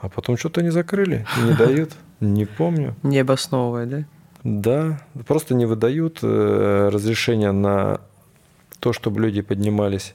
[0.00, 1.92] А потом что-то они закрыли не дают.
[2.20, 2.94] Не помню.
[3.02, 4.04] Не обосновывая, да?
[4.44, 8.00] Да, просто не выдают э, разрешения на
[8.80, 10.14] то, чтобы люди поднимались.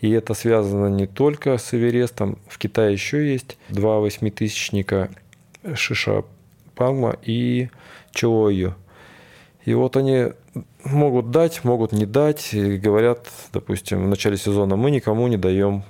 [0.00, 2.38] И это связано не только с Эверестом.
[2.48, 5.10] В Китае еще есть два восьмитысячника
[5.74, 6.24] Шиша
[6.74, 7.70] Пангма и
[8.12, 8.74] Чоою.
[9.64, 10.32] И вот они
[10.84, 12.54] могут дать, могут не дать.
[12.54, 15.84] И говорят, допустим, в начале сезона мы никому не даем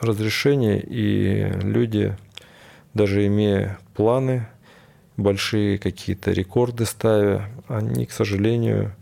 [0.00, 2.16] разрешение, и люди,
[2.94, 4.46] даже имея планы,
[5.16, 8.94] большие какие-то рекорды ставя, они, к сожалению,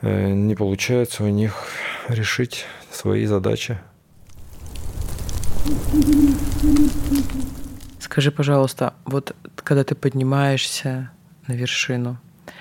[0.00, 1.66] э, не получается у них
[2.08, 3.78] решить свои задачи.
[8.00, 11.10] Скажи, пожалуйста, вот когда ты поднимаешься
[11.46, 12.18] на вершину,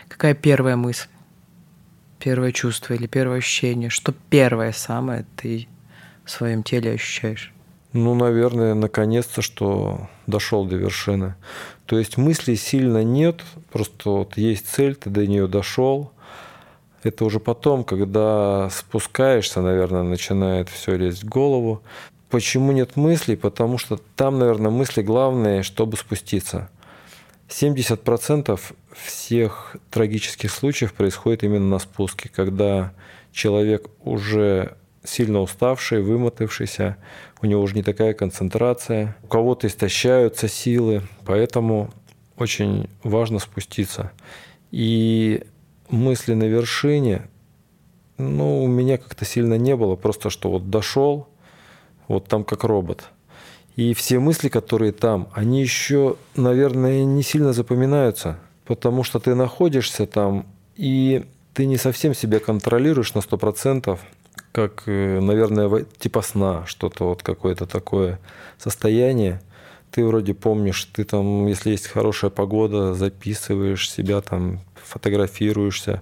[0.10, 1.08] какая первая мысль?
[2.26, 3.92] Первое чувство или первое ощущение?
[3.92, 5.68] Что первое самое ты
[6.26, 7.54] в своем теле ощущаешь?
[7.94, 11.36] Ну, наверное, наконец-то, что дошел до вершины.
[11.86, 16.12] То есть мыслей сильно нет, просто вот есть цель, ты до нее дошел.
[17.04, 21.84] Это уже потом, когда спускаешься, наверное, начинает все лезть в голову.
[22.32, 23.36] Почему нет мыслей?
[23.36, 26.70] Потому что там, наверное, мысли главные, чтобы спуститься.
[27.50, 28.60] 70%
[28.96, 32.94] всех трагических случаев происходит именно на спуске, когда
[33.32, 36.98] человек уже сильно уставший, вымотавшийся,
[37.42, 41.92] у него уже не такая концентрация, у кого-то истощаются силы, поэтому
[42.38, 44.12] очень важно спуститься.
[44.72, 45.44] И
[45.90, 47.28] мысли на вершине,
[48.18, 51.28] ну, у меня как-то сильно не было, просто что вот дошел,
[52.08, 53.06] вот там как робот.
[53.76, 60.06] И все мысли, которые там, они еще, наверное, не сильно запоминаются, потому что ты находишься
[60.06, 64.02] там, и ты не совсем себя контролируешь на сто процентов,
[64.52, 68.20] как, э, наверное, типа сна, что-то вот какое-то такое
[68.58, 69.42] состояние.
[69.92, 76.02] Ты вроде помнишь, ты там, если есть хорошая погода, записываешь себя там, фотографируешься.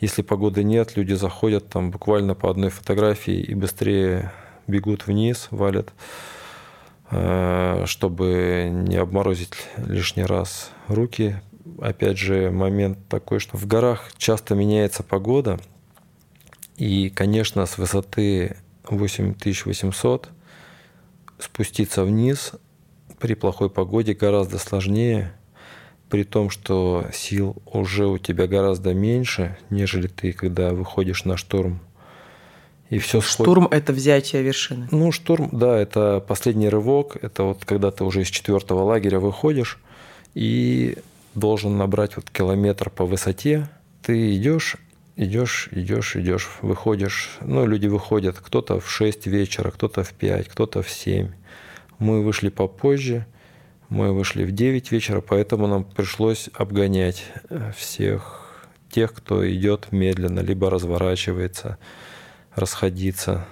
[0.00, 4.32] Если погоды нет, люди заходят там буквально по одной фотографии и быстрее
[4.66, 5.92] бегут вниз, валят,
[7.10, 11.40] э, чтобы не обморозить лишний раз руки.
[11.80, 15.58] Опять же, момент такой, что в горах часто меняется погода,
[16.76, 18.56] и, конечно, с высоты
[18.88, 20.28] 8800
[21.38, 22.52] спуститься вниз
[23.18, 25.32] при плохой погоде гораздо сложнее,
[26.08, 31.80] при том, что сил уже у тебя гораздо меньше, нежели ты, когда выходишь на штурм.
[32.90, 34.88] И все штурм сход...– это взятие вершины.
[34.90, 37.16] Ну, штурм, да, это последний рывок.
[37.22, 39.80] Это вот когда ты уже из четвертого лагеря выходишь
[40.34, 40.98] и
[41.34, 43.68] должен набрать вот километр по высоте.
[44.02, 44.76] Ты идешь,
[45.16, 47.38] идешь, идешь, идешь, выходишь.
[47.40, 51.30] Ну, люди выходят, кто-то в 6 вечера, кто-то в 5, кто-то в 7.
[51.98, 53.26] Мы вышли попозже,
[53.88, 58.40] мы вышли в 9 вечера, поэтому нам пришлось обгонять э, всех
[58.90, 61.78] тех, кто идет медленно, либо разворачивается,
[62.54, 63.44] расходиться.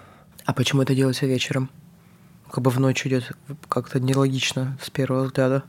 [0.44, 1.68] А почему это делается вечером?
[2.50, 3.32] Как бы в ночь идет
[3.68, 5.64] как-то нелогично с первого взгляда.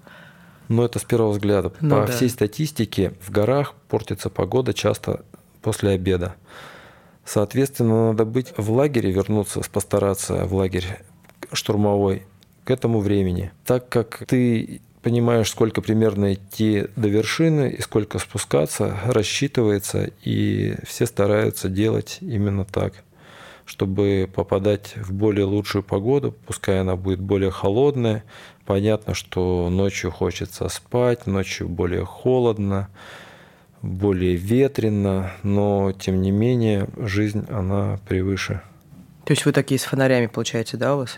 [0.69, 1.73] Ну, это с первого взгляда.
[1.82, 2.13] Ну, По да.
[2.13, 5.23] всей статистике в горах портится погода часто
[5.62, 6.36] после обеда.
[7.26, 10.99] Соответственно, надо быть в лагере, вернуться, постараться в лагерь
[11.52, 12.23] штурмовой
[12.63, 13.52] к этому времени.
[13.65, 21.06] Так как ты понимаешь, сколько примерно идти до вершины и сколько спускаться, рассчитывается, и все
[21.06, 22.93] стараются делать именно так,
[23.65, 28.23] чтобы попадать в более лучшую погоду, пускай она будет более холодная.
[28.65, 32.89] Понятно, что ночью хочется спать, ночью более холодно,
[33.82, 38.62] более ветрено, но тем не менее жизнь, она превыше.
[39.26, 41.17] То есть вы такие с фонарями, получается, да, у вас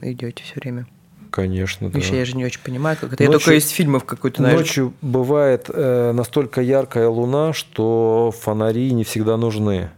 [0.00, 0.86] идете все время?
[1.30, 1.98] Конечно, да.
[1.98, 3.22] Еще я же не очень понимаю, как это.
[3.22, 4.62] Ночью, я только из фильмов какой-то, наверное.
[4.62, 9.90] Ночью бывает э, настолько яркая луна, что фонари не всегда нужны.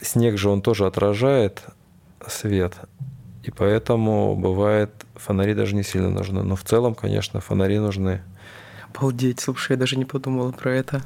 [0.00, 1.62] Снег же он тоже отражает
[2.26, 2.74] свет.
[3.48, 6.42] И поэтому бывает фонари даже не сильно нужны.
[6.42, 8.20] Но в целом, конечно, фонари нужны.
[8.94, 11.00] Обалдеть, слушай, я даже не подумала про это.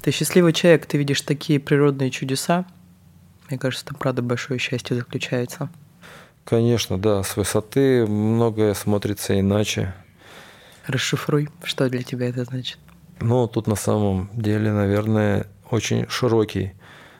[0.00, 2.64] Ты счастливый человек, ты видишь такие природные чудеса.
[3.50, 5.68] Мне кажется, там правда большое счастье заключается.
[6.46, 7.22] Конечно, да.
[7.22, 9.94] С высоты многое смотрится иначе.
[10.86, 12.78] Расшифруй, что для тебя это значит.
[13.20, 16.72] Ну, тут на самом деле, наверное, очень широкий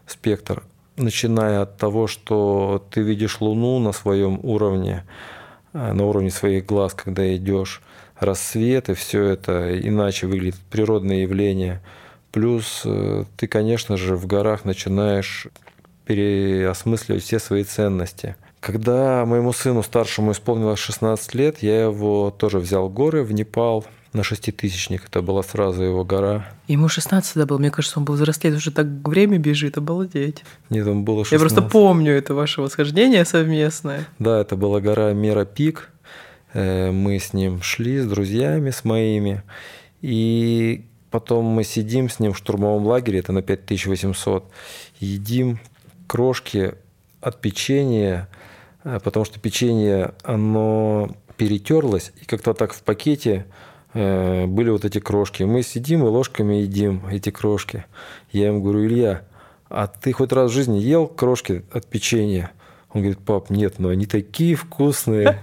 [0.06, 0.62] спектр.
[0.96, 5.05] Начиная от того, что ты видишь Луну на своем уровне,
[5.72, 7.83] Э, на уровне своих глаз, когда идешь,
[8.18, 11.83] рассвет и все это иначе выглядит, природные явления.
[12.31, 15.48] Плюс э, ты, конечно же, в горах начинаешь
[16.05, 18.37] переосмысливать все свои ценности.
[18.61, 23.85] Когда моему сыну старшему исполнилось 16 лет, я его тоже взял в горы, в Непал–
[24.12, 25.07] на шеститысячник.
[25.07, 26.46] Это была сразу его гора.
[26.68, 27.59] Ему 16 да был.
[27.59, 28.55] Мне кажется, он был взрослее.
[28.55, 30.44] Уже так время бежит, обалдеть.
[30.70, 31.33] Нет, он было 16.
[31.33, 34.07] Я просто помню это ваше восхождение совместное.
[34.18, 35.90] Да, это была гора Мера Пик.
[36.53, 39.42] Э, мы с ним шли, с друзьями, с моими.
[40.03, 44.51] И потом мы сидим с ним в штурмовом лагере, это на 5800,
[44.98, 45.61] едим
[46.07, 46.75] крошки
[47.20, 48.29] от печенья,
[48.85, 53.46] э, потому что печенье, оно перетерлось, и как-то так в пакете
[53.94, 55.42] были вот эти крошки.
[55.42, 57.85] Мы сидим и ложками едим эти крошки.
[58.31, 59.22] Я ему говорю, Илья,
[59.68, 62.52] а ты хоть раз в жизни ел крошки от печенья?
[62.90, 65.38] Он говорит, пап, нет, но они такие вкусные.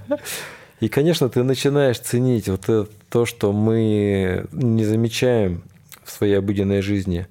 [0.80, 5.64] И, конечно, ты начинаешь ценить вот это, то, что мы не замечаем
[6.04, 7.28] в своей обыденной жизни.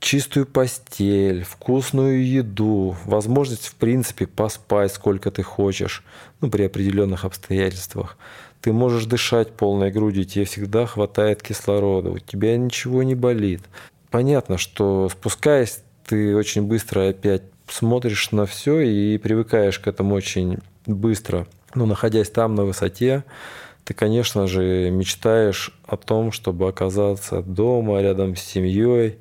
[0.00, 6.04] Чистую постель, вкусную еду, возможность, в принципе, поспать сколько ты хочешь,
[6.40, 8.18] ну, при определенных обстоятельствах
[8.66, 13.62] ты можешь дышать полной грудью, тебе всегда хватает кислорода, у тебя ничего не болит.
[14.10, 20.58] Понятно, что спускаясь, ты очень быстро опять смотришь на все и привыкаешь к этому очень
[20.84, 21.46] быстро.
[21.76, 23.22] Но находясь там на высоте,
[23.84, 29.20] ты, конечно же, мечтаешь о том, чтобы оказаться дома, рядом с семьей,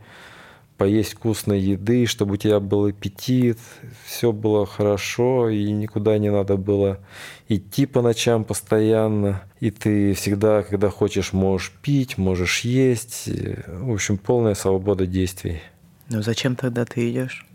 [0.77, 3.57] поесть вкусной еды, чтобы у тебя был аппетит,
[4.05, 6.99] все было хорошо, и никуда не надо было
[7.47, 9.43] идти по ночам постоянно.
[9.59, 13.29] И ты всегда, когда хочешь, можешь пить, можешь есть.
[13.67, 15.61] В общем, полная свобода действий.
[16.09, 17.45] Ну зачем тогда ты идешь?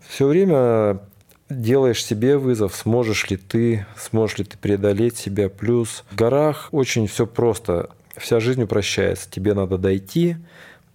[0.00, 1.00] Все время
[1.48, 5.48] делаешь себе вызов, сможешь ли ты, сможешь ли ты преодолеть себя.
[5.48, 7.90] Плюс в горах очень все просто.
[8.16, 9.30] Вся жизнь упрощается.
[9.30, 10.36] Тебе надо дойти,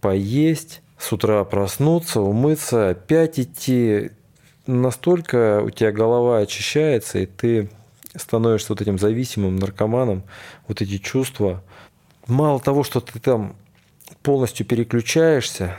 [0.01, 4.11] поесть, с утра проснуться, умыться, опять идти.
[4.65, 7.69] Настолько у тебя голова очищается, и ты
[8.15, 10.23] становишься вот этим зависимым наркоманом,
[10.67, 11.63] вот эти чувства.
[12.27, 13.55] Мало того, что ты там
[14.23, 15.77] полностью переключаешься,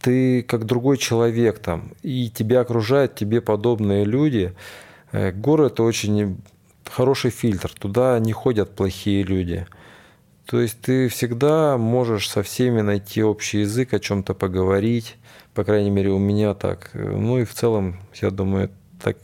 [0.00, 4.52] ты как другой человек там, и тебя окружают тебе подобные люди.
[5.12, 6.38] Э, горы– это очень
[6.84, 9.66] хороший фильтр, туда не ходят плохие люди.
[10.52, 15.16] То есть ты всегда можешь со всеми найти общий язык, о чем-то поговорить.
[15.54, 16.90] По крайней мере, у меня так.
[16.92, 18.68] Ну и в целом, я думаю,
[19.02, 19.16] так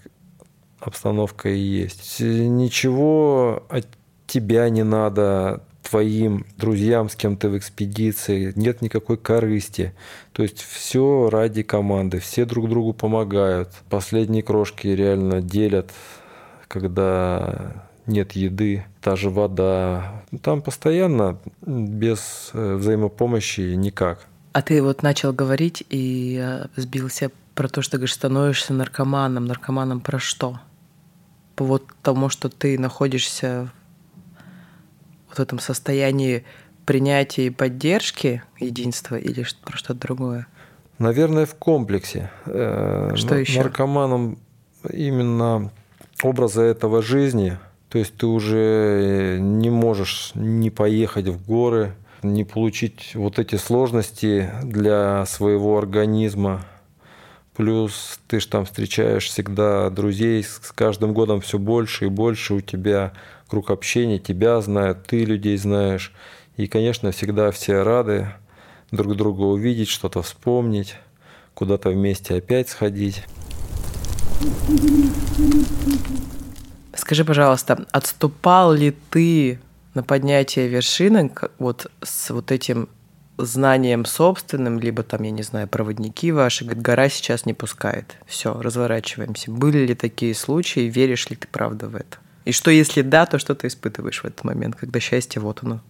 [0.81, 2.21] обстановка и есть.
[2.21, 3.87] Ничего от
[4.27, 9.93] тебя не надо, твоим друзьям, с кем ты в экспедиции, нет никакой корысти.
[10.33, 13.69] То есть все ради команды, все друг другу помогают.
[13.91, 15.91] Последние крошки реально делят,
[16.69, 20.25] когда нет еды, та же вода.
[20.43, 24.27] Там постоянно без э, взаимопомощи никак.
[24.53, 29.45] А ты вот начал говорить и э, сбился про то, что говоришь, становишься наркоманом.
[29.45, 30.59] Наркоманом про что?
[31.55, 33.71] По вот тому, что ты находишься
[35.29, 36.45] в этом состоянии
[36.87, 40.47] принятия и поддержки единства или про что-то другое?
[40.99, 42.31] Наверное, в комплексе.
[42.47, 43.63] Э, что еще?
[43.63, 44.39] Наркоманом
[44.91, 45.71] именно
[46.23, 47.59] образа этого жизни.
[47.89, 54.51] То есть ты уже не можешь не поехать в горы, не получить вот эти сложности
[54.63, 56.65] для своего организма.
[57.57, 62.61] Плюс ты же там встречаешь всегда друзей, с каждым годом все больше и больше у
[62.61, 63.13] тебя
[63.49, 66.13] круг общения, тебя знают, ты людей знаешь.
[66.57, 68.29] И, конечно, всегда все рады
[68.91, 70.95] друг друга увидеть, что-то вспомнить,
[71.55, 73.25] куда-то вместе опять сходить.
[76.99, 79.61] Скажи, пожалуйста, отступал ли ты
[79.95, 81.31] на поднятие вершины
[81.61, 82.89] вот с вот этим
[83.37, 88.17] знанием собственным, либо там, я не знаю, проводники ваши, говорят, гора сейчас не пускает.
[88.27, 89.53] Все, разворачиваемся.
[89.53, 92.19] Были ли такие случаи, веришь ли ты правда в это?
[92.45, 95.81] И что, если да, то что ты испытываешь в этот момент, когда счастье вот оно,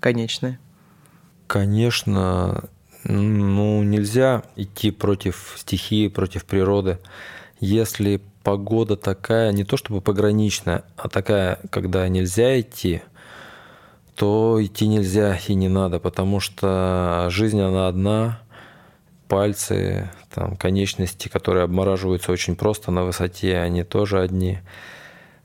[0.00, 0.58] конечное?
[1.46, 2.70] Конечно,
[3.04, 6.98] ну, нельзя идти против стихии, против природы.
[7.60, 13.02] Если погода такая, не то чтобы пограничная, а такая, когда нельзя идти,
[14.14, 18.40] то идти нельзя и не надо, потому что жизнь, она одна,
[19.26, 24.60] пальцы, там, конечности, которые обмораживаются очень просто на высоте, они тоже одни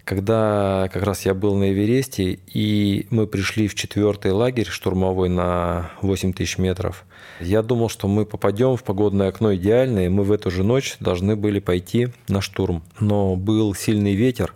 [0.04, 5.92] когда как раз я был на Эвересте, и мы пришли в четвертый лагерь штурмовой на
[6.02, 7.06] 8 тысяч метров,
[7.40, 10.98] я думал, что мы попадем в погодное окно идеально, и мы в эту же ночь
[11.00, 12.84] должны были пойти на штурм.
[13.00, 14.56] Но был сильный ветер,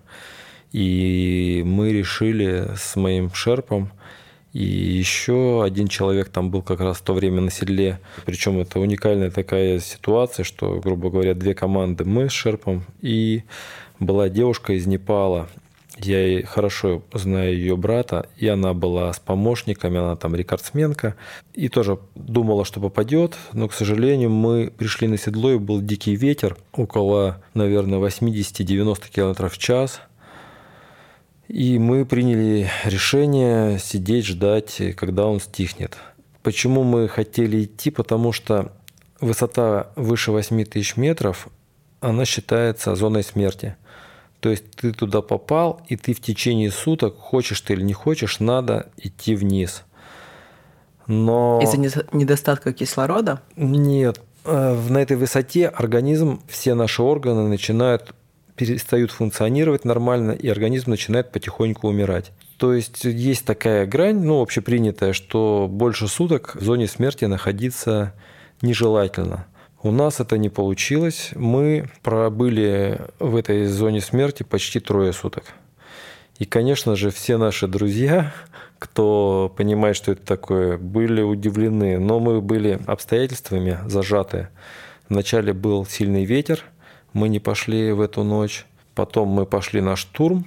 [0.71, 3.91] и мы решили с моим шерпом,
[4.53, 7.99] и еще один человек там был как раз в то время на седле.
[8.25, 13.43] Причем это уникальная такая ситуация, что, грубо говоря, две команды мы с шерпом и
[14.05, 15.49] была девушка из Непала.
[15.99, 21.15] Я хорошо знаю ее брата, и она была с помощниками, она там рекордсменка,
[21.53, 26.15] и тоже думала, что попадет, но, к сожалению, мы пришли на седло, и был дикий
[26.15, 30.01] ветер, около, наверное, 80-90 км в час,
[31.47, 35.97] и мы приняли решение сидеть, ждать, когда он стихнет.
[36.41, 37.91] Почему мы хотели идти?
[37.91, 38.73] Потому что
[39.21, 41.49] высота выше 8 тысяч метров,
[42.01, 43.75] она считается зоной смерти–
[44.43, 48.41] то есть ты туда попал, и ты в течение суток, хочешь ты или не хочешь,
[48.41, 49.83] надо идти вниз.
[51.07, 51.61] Но...
[51.63, 51.77] Из-за
[52.11, 53.41] недостатка кислорода?
[53.55, 54.19] Нет.
[54.43, 58.13] Э, на этой высоте организм, все наши органы начинают
[58.57, 62.33] перестают функционировать нормально, и организм начинает потихоньку умирать.
[62.57, 68.13] То есть есть такая грань, ну, общепринятая, что больше суток в зоне смерти находиться
[68.61, 69.47] нежелательно.
[69.83, 71.31] У нас это не получилось.
[71.35, 75.43] Мы пробыли в этой зоне смерти почти трое суток.
[76.39, 78.33] И, конечно же, все наши друзья,
[78.79, 81.99] кто понимает, что это такое, были удивлены.
[81.99, 84.47] Но мы были обстоятельствами зажаты.
[85.09, 86.63] Вначале был сильный ветер,
[87.11, 88.65] мы не пошли в эту ночь.
[88.95, 90.45] Потом мы пошли на штурм,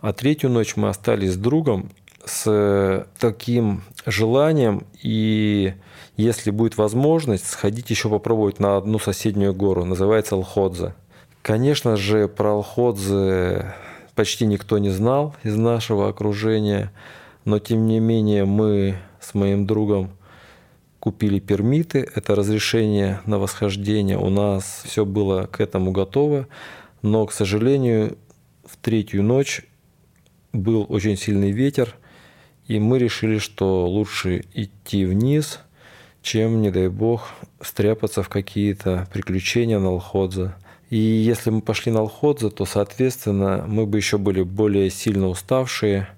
[0.00, 1.90] а третью ночь мы остались с другом,
[2.24, 5.74] с таким желанием и
[6.18, 10.94] если будет возможность, сходить еще попробовать на одну соседнюю гору, называется Алходзе.
[11.42, 13.72] Конечно же, про Алходзе
[14.16, 16.92] почти никто не знал из нашего окружения,
[17.44, 20.10] но тем не менее мы с моим другом
[20.98, 26.48] купили пермиты, это разрешение на восхождение, у нас все было к этому готово,
[27.00, 28.18] но, к сожалению,
[28.64, 29.62] в третью ночь
[30.52, 31.94] был очень сильный ветер,
[32.66, 35.60] и мы решили, что лучше идти вниз,
[36.22, 37.28] чем, не дай бог,
[37.60, 40.54] стряпаться в какие-то приключения на Алходзе.
[40.90, 46.08] И если мы пошли на Алходзе, то, соответственно, мы бы еще были более сильно уставшие,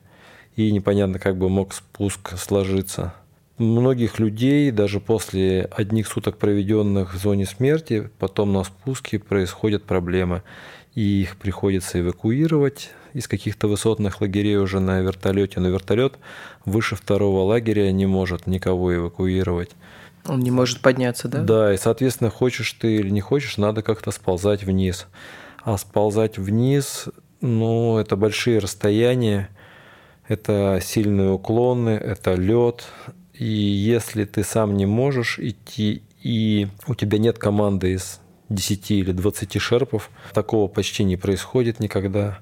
[0.57, 3.15] и непонятно, как бы мог спуск сложиться.
[3.59, 10.43] Многих людей даже после одних суток, проведенных в зоне смерти, потом на спуске происходят проблемы.
[10.95, 15.61] И их приходится эвакуировать из каких-то высотных лагерей уже на вертолете.
[15.61, 16.19] Но вертолет
[16.65, 19.71] выше второго лагеря не может никого эвакуировать.
[20.27, 21.43] Он не может подняться, да?
[21.43, 25.07] Да, и, соответственно, хочешь ты или не хочешь, надо как-то сползать вниз.
[25.63, 27.09] А сползать вниз,
[27.41, 29.49] ну, это большие расстояния,
[30.29, 32.85] это сильные уклоны, это лед.
[33.35, 39.13] И если ты сам не можешь идти, и у тебя нет команды из 10 или
[39.13, 42.39] 20 шерпов, такого почти не происходит никогда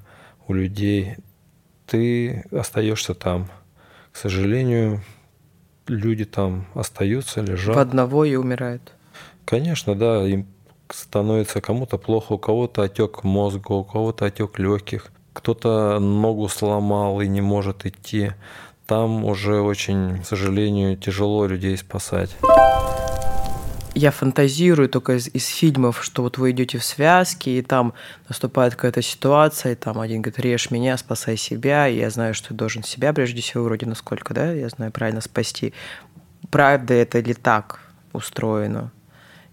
[0.49, 1.17] у людей,
[1.87, 3.49] ты остаешься там.
[4.13, 5.03] К сожалению,
[5.87, 7.77] люди там остаются, лежат.
[7.77, 8.93] В одного и умирают.
[9.45, 10.47] Конечно, да, им
[10.91, 17.29] становится кому-то плохо, у кого-то отек мозга, у кого-то отек легких, кто-то ногу сломал и
[17.29, 18.33] не может идти.
[18.87, 22.35] Там уже очень, к сожалению, тяжело людей спасать
[23.99, 27.95] я фантазирую только из, из фильмов, что вот вы идете в связке, и там
[28.29, 32.49] наступает какая-то ситуация, и там один говорит, режь меня, спасай себя, и я знаю, что
[32.49, 35.75] ты должен себя прежде всего вроде насколько, да, я знаю, правильно спасти.
[36.51, 37.81] Правда это ли так
[38.13, 38.93] устроено?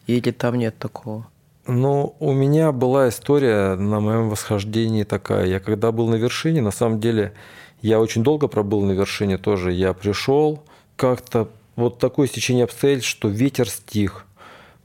[0.05, 1.27] Или там нет такого?
[1.65, 5.47] Ну, у меня была история на моем восхождении такая.
[5.47, 7.33] Я когда был на вершине, на самом деле,
[7.81, 9.71] я очень долго пробыл на вершине тоже.
[9.71, 10.63] Я пришел,
[10.95, 14.25] как-то вот такое стечение обстоятельств, что ветер стих.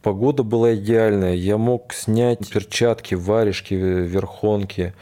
[0.02, 1.34] Погода была идеальная.
[1.34, 4.94] Я мог снять перчатки, варежки, верхонки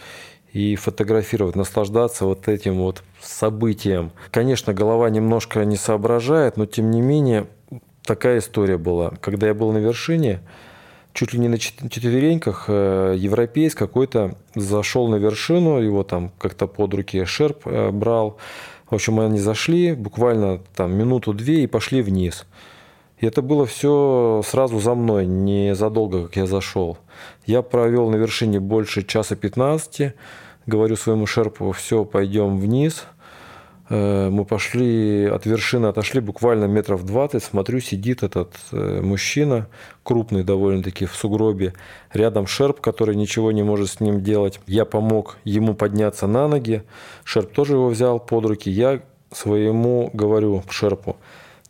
[0.52, 4.10] и фотографировать, наслаждаться вот этим вот событием.
[4.32, 7.46] Конечно, голова немножко не соображает, но тем не менее
[8.02, 9.12] такая история была.
[9.20, 10.40] Когда я был на вершине,
[11.12, 16.94] чуть ли не на четвереньках, э, европеец какой-то зашел на вершину, его там как-то под
[16.94, 18.38] руки шерп э, брал.
[18.90, 22.46] В общем, они зашли буквально там минуту-две и пошли вниз.
[23.20, 26.98] И это было все сразу за мной, не задолго, как я зашел.
[27.46, 30.14] Я провел на вершине больше часа 15.
[30.66, 33.06] Говорю своему шерпу, все, пойдем вниз.
[33.90, 37.42] Э, мы пошли от вершины, отошли буквально метров 20.
[37.42, 39.66] Смотрю, сидит этот э, мужчина,
[40.02, 41.72] крупный довольно-таки, в сугробе.
[42.12, 44.60] Рядом шерп, который ничего не может с ним делать.
[44.66, 46.82] Я помог ему подняться на ноги.
[47.24, 48.70] Шерп тоже его взял под руки.
[48.70, 49.00] Я
[49.32, 51.16] своему говорю шерпу,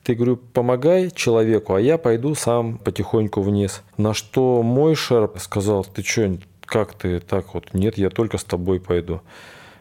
[0.08, 3.82] ты, говорю, помогай человеку, а я пойду сам потихоньку вниз.
[3.98, 7.74] На что мой шерп сказал, ты что, как ты так вот?
[7.74, 9.20] Нет, я только с тобой пойду.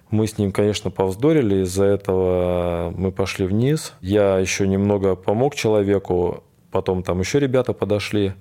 [0.10, 3.94] Мы с ним, конечно, повздорили, из-за этого мы пошли вниз.
[4.02, 8.34] Я еще немного помог человеку, потом там еще ребята подошли.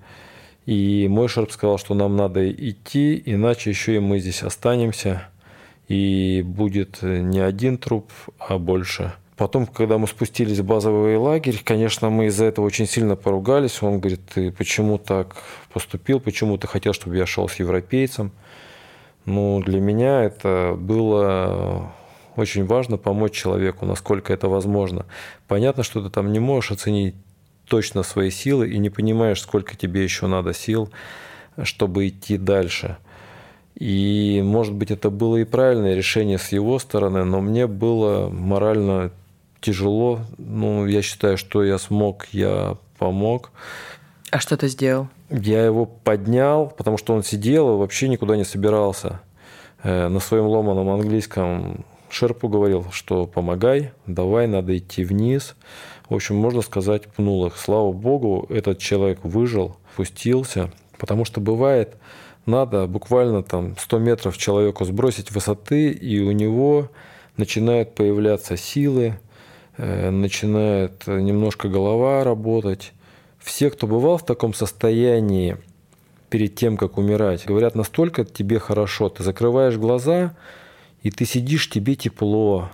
[0.64, 5.28] И мой шерп сказал, что нам надо идти, иначе еще и мы здесь останемся.
[5.86, 8.10] И будет не один труп,
[8.40, 9.12] а больше.
[9.36, 13.82] Потом, когда мы спустились в базовый лагерь, конечно, мы из-за этого очень сильно поругались.
[13.82, 15.36] Он говорит, ты почему так
[15.72, 18.32] поступил, почему ты хотел, чтобы я шел с европейцем.
[19.26, 21.92] Ну, для меня это было
[22.36, 25.04] очень важно помочь человеку, насколько это возможно.
[25.48, 27.14] Понятно, что ты там не можешь оценить
[27.68, 30.90] точно свои силы и не понимаешь, сколько тебе еще надо сил,
[31.62, 32.96] чтобы идти дальше.
[33.74, 39.10] И, может быть, это было и правильное решение с его стороны, но мне было морально
[39.66, 40.20] тяжело.
[40.38, 43.50] Ну, я считаю, что я смог, я помог.
[44.30, 45.08] А что ты сделал?
[45.28, 49.20] Я его поднял, потому что он сидел и вообще никуда не собирался.
[49.82, 55.56] Э, на своем ломаном английском Шерпу говорил, что помогай, давай, надо идти вниз.
[56.08, 57.56] В общем, можно сказать, пнул их.
[57.56, 60.70] Слава богу, этот человек выжил, спустился.
[60.96, 61.96] Потому что бывает,
[62.46, 66.88] надо буквально там 100 метров человеку сбросить высоты, и у него
[67.36, 69.18] начинают появляться силы,
[69.78, 72.92] начинает немножко голова работать.
[73.38, 75.56] Все, кто бывал в таком состоянии
[76.30, 80.34] перед тем, как умирать, говорят, настолько тебе хорошо, ты закрываешь глаза,
[81.02, 82.70] и ты сидишь, тебе тепло,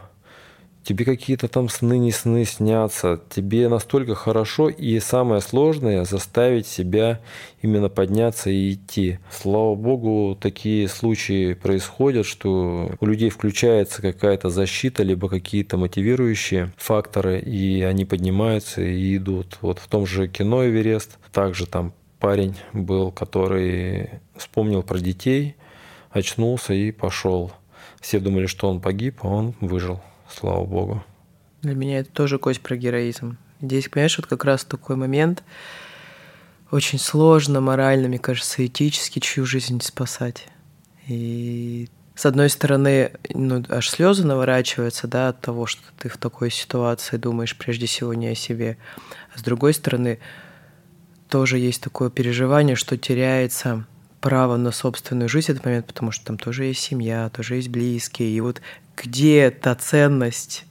[0.85, 7.21] тебе какие-то там сны не сны снятся, тебе настолько хорошо, и самое сложное заставить себя
[7.63, 9.19] именно подняться и идти.
[9.31, 17.41] Слава богу, такие случаи происходят, что у людей включается какая-то защита, либо какие-то мотивирующие факторы,
[17.41, 19.59] и они поднимаются и идут.
[19.61, 25.57] Вот в том же кино «Эверест» также там парень был, который вспомнил про детей,
[26.11, 27.53] очнулся и пошел.
[28.01, 30.01] Все думали, что он погиб, а он выжил
[30.33, 31.05] слава богу.
[31.63, 33.39] Для меня это тоже кость про героизм.
[33.61, 35.45] Здесь, понимаешь, вот как раз такой момент,
[36.71, 40.49] очень сложно морально, мне кажется, этически чью жизнь спасать.
[41.07, 46.51] И с одной стороны, ну, аж слезы наворачиваются, да, от того, что ты в такой
[46.51, 48.77] ситуации думаешь прежде всего не о себе.
[49.35, 50.19] А с другой стороны,
[51.29, 53.87] тоже есть такое переживание, что теряется
[54.23, 57.69] право на собственную жизнь в этот момент, потому что там тоже есть семья, тоже есть
[57.69, 58.31] близкие.
[58.31, 58.63] И вот
[58.97, 60.65] где та ценность,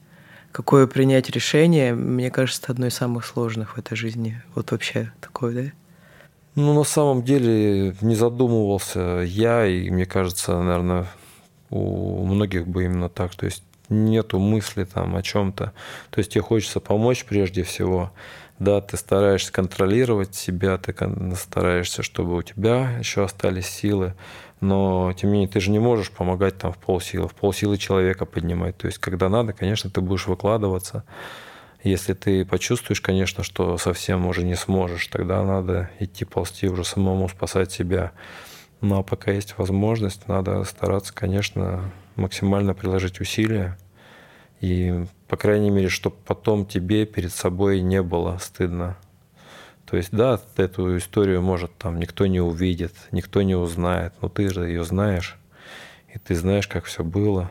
[0.52, 4.42] какое принять решение, мне кажется, одно из самых сложных в этой жизни.
[4.56, 5.72] Вот вообще такое, да?
[6.56, 11.08] Ну, на самом деле, не задумывался я, и мне кажется, наверное,
[11.70, 13.36] у многих бы именно так.
[13.36, 15.74] То есть нету мысли там о чем-то.
[16.10, 18.12] То есть тебе хочется помочь прежде всего.
[18.62, 20.96] Да, ты стараешься контролировать себя, ты
[21.36, 24.14] стараешься, чтобы у тебя еще остались силы
[24.62, 28.26] но тем не менее ты же не можешь помогать там в полсилы, в полсилы человека
[28.26, 28.78] поднимать.
[28.78, 31.04] То есть когда надо, конечно, ты будешь выкладываться.
[31.84, 37.28] Если ты почувствуешь, конечно, что совсем уже не сможешь, тогда надо идти ползти уже самому
[37.28, 38.12] спасать себя.
[38.82, 43.80] Ну а пока есть возможность, надо стараться, конечно, максимально приложить усилия.
[44.60, 48.98] И, по крайней мере, чтобы потом тебе перед собой не было стыдно.
[49.86, 54.50] То есть, да, эту историю, может, там никто не увидит, никто не узнает, но ты
[54.50, 55.38] же ее знаешь,
[56.14, 57.50] и ты знаешь, как все было,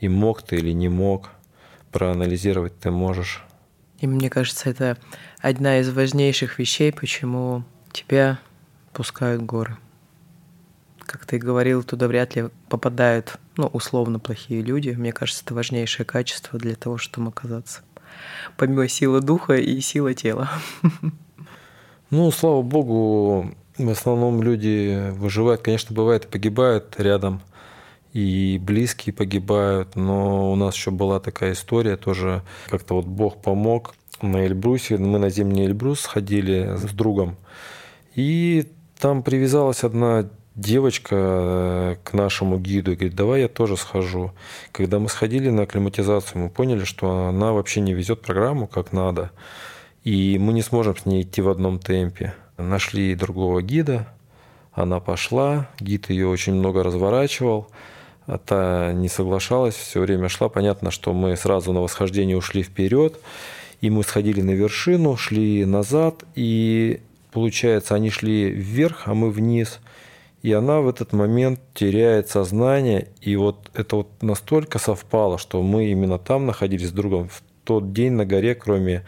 [0.00, 1.28] и мог ты или не мог,
[1.92, 3.44] проанализировать ты можешь.
[3.98, 4.96] И мне кажется, это
[5.38, 7.62] одна из важнейших вещей, почему
[7.92, 8.38] тебя
[8.94, 9.76] пускают горы.
[11.00, 14.90] Как ты говорил, туда вряд ли попадают, ну, условно плохие люди.
[14.90, 17.80] Мне кажется, это важнейшее качество для того, чтобы оказаться.
[18.56, 20.48] Помимо силы духа и силы тела.
[22.10, 25.60] Ну, слава богу, в основном люди выживают.
[25.60, 27.42] Конечно, бывает и погибают рядом,
[28.14, 33.94] и близкие погибают, но у нас еще была такая история тоже, как-то вот Бог помог
[34.22, 37.36] на Эльбрусе, мы на зимний Эльбрус ходили с другом,
[38.14, 44.32] и там привязалась одна девочка э, к нашему гиду и говорит, давай я тоже схожу.
[44.72, 49.30] Когда мы сходили на акклиматизацию, мы поняли, что она вообще не везет программу как надо
[50.08, 52.34] и мы не сможем с ней идти в одном темпе.
[52.56, 54.08] Нашли другого гида,
[54.72, 57.68] она пошла, гид ее очень много разворачивал,
[58.26, 60.48] а та не соглашалась, все время шла.
[60.48, 63.20] Понятно, что мы сразу на восхождение ушли вперед,
[63.82, 67.00] и мы сходили на вершину, шли назад, и
[67.30, 69.78] получается, они шли вверх, а мы вниз.
[70.42, 75.86] И она в этот момент теряет сознание, и вот это вот настолько совпало, что мы
[75.86, 79.04] именно там находились с другом в тот день на горе, кроме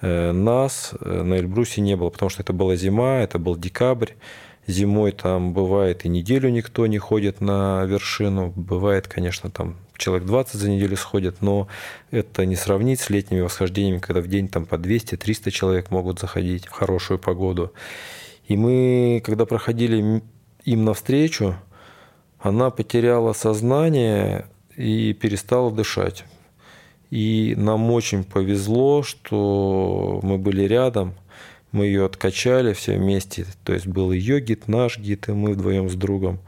[0.00, 4.12] Э, нас э, на Эльбрусе не было, потому что это была зима, это был декабрь.
[4.66, 8.52] Зимой там бывает и неделю никто не ходит на вершину.
[8.54, 11.68] Бывает, конечно, там человек 20 за неделю сходит, но
[12.10, 16.66] это не сравнить с летними восхождениями, когда в день там по 200-300 человек могут заходить
[16.66, 17.72] в хорошую погоду.
[18.46, 20.22] И мы, когда проходили
[20.72, 21.56] им навстречу,
[22.38, 24.46] она потеряла сознание
[24.76, 26.24] и перестала дышать.
[27.10, 31.14] И нам очень повезло, что мы были рядом,
[31.72, 33.46] мы ее откачали все вместе.
[33.64, 36.40] То есть был ее гид, наш гид, и мы вдвоем с другом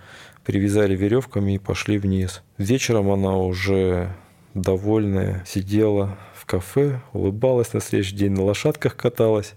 [0.44, 2.42] привязали веревками и пошли вниз.
[2.58, 4.14] Вечером она уже
[4.54, 9.54] довольная сидела в кафе, улыбалась на следующий день, на лошадках каталась.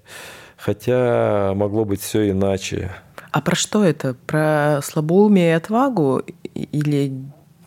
[0.57, 2.91] Хотя могло быть все иначе.
[3.33, 4.15] А про что это?
[4.27, 6.21] Про слабоумие и отвагу
[6.53, 7.11] или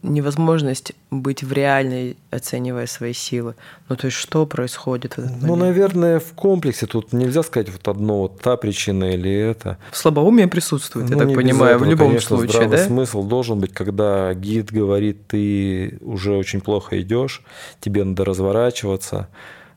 [0.04, 3.56] невозможность быть в реальной, оценивая свои силы.
[3.88, 5.16] Ну, то есть, что происходит?
[5.16, 9.78] Ну, наверное, в комплексе тут нельзя сказать вот одно, вот та причина или это.
[9.90, 12.78] Слабоумие присутствует, ну, я так понимаю, в любом конечно, случае, да?
[12.78, 17.42] смысл должен быть, когда гид говорит, ты уже очень плохо идешь,
[17.80, 19.28] тебе надо разворачиваться,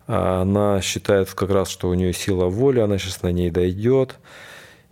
[0.05, 4.19] а она считает как раз, что у нее сила воли, она сейчас на ней дойдет.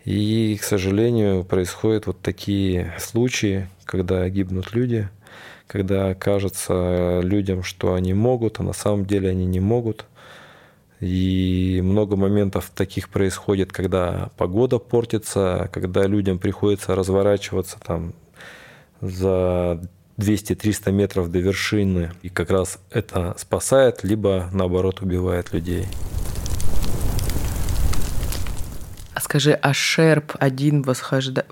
[0.08, 5.10] И, к сожалению, происходят вот такие случаи, когда гибнут люди–
[5.68, 10.06] когда кажется людям, что они могут, а на самом деле они не могут.
[11.00, 18.14] И много моментов таких происходит, когда погода портится, когда людям приходится разворачиваться там
[19.02, 19.80] за
[20.18, 22.12] 200-300 метров до вершины.
[22.24, 25.86] И как раз это спасает, либо наоборот убивает людей.
[29.18, 31.44] А скажи, а шерп один восхожда...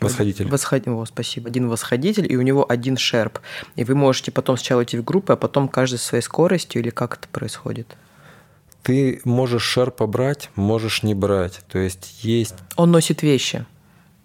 [0.00, 0.48] Восходитель.
[0.48, 0.88] Восход...
[0.88, 1.48] О, спасибо.
[1.48, 3.38] Один восходитель, и у него один шерп.
[3.76, 7.18] И вы можете потом сначала идти в группы, а потом каждый своей скоростью, или как
[7.18, 7.96] это происходит?
[8.82, 11.60] Ты можешь шерпа брать, можешь не брать.
[11.68, 12.56] То есть есть...
[12.74, 13.64] Он носит вещи.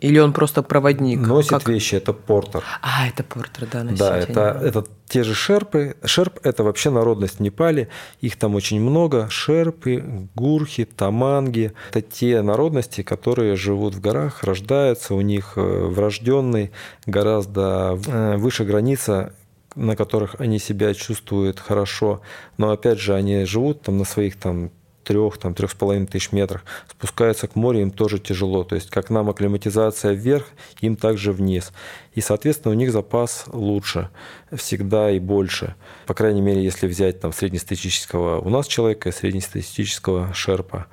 [0.06, 1.20] Или он просто проводник?
[1.20, 1.68] Носит как?
[1.68, 2.64] вещи, это портер.
[2.84, 3.98] А, это портер, да, носить.
[3.98, 5.96] Да, это, это те же шерпы.
[6.06, 7.88] Шерп– это вообще народность в Непале.
[8.22, 9.28] Их там очень много.
[9.32, 15.16] Шерпы, гурхи, таманги– это те народности, которые живут в горах, рождаются.
[15.16, 16.72] У них э, врожденный
[17.08, 19.34] гораздо э, выше граница
[19.76, 22.22] на которых они себя чувствуют хорошо,
[22.58, 24.72] но опять же они живут там на своих там
[25.06, 28.64] трех, там, трех с половиной тысяч метрах, спускаются к морю, им тоже тяжело.
[28.64, 30.46] То есть, как нам акклиматизация вверх,
[30.82, 31.72] им также вниз.
[32.14, 34.10] И, соответственно, у них запас лучше
[34.52, 35.76] всегда и больше.
[36.08, 40.88] По крайней мере, если взять там среднестатистического у нас человека и среднестатистического шерпа.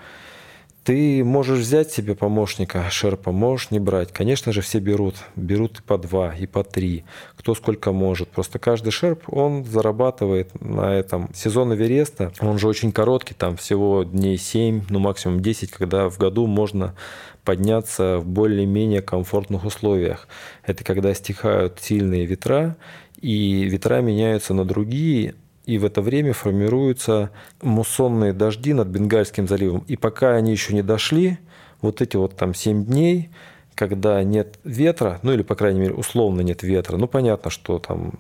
[0.84, 4.10] Ты можешь взять себе помощника шерпа, можешь не брать.
[4.10, 5.14] Конечно же, все берут.
[5.36, 7.04] Берут и по два, и по три.
[7.36, 8.28] Кто сколько может.
[8.30, 11.30] Просто каждый шерп, он зарабатывает на этом.
[11.34, 16.18] Сезон Эвереста, он же очень короткий, там всего дней 7, ну максимум 10, когда в
[16.18, 16.96] году можно
[17.44, 20.26] подняться в более-менее комфортных условиях.
[20.64, 22.76] Это когда стихают сильные ветра,
[23.20, 29.84] и ветра меняются на другие, и в это время формируются муссонные дожди над Бенгальским заливом.
[29.88, 31.38] И пока они еще не дошли,
[31.80, 33.30] вот эти вот там 7 дней,
[33.74, 38.18] когда нет ветра, ну или, по крайней мере, условно нет ветра, ну понятно, что там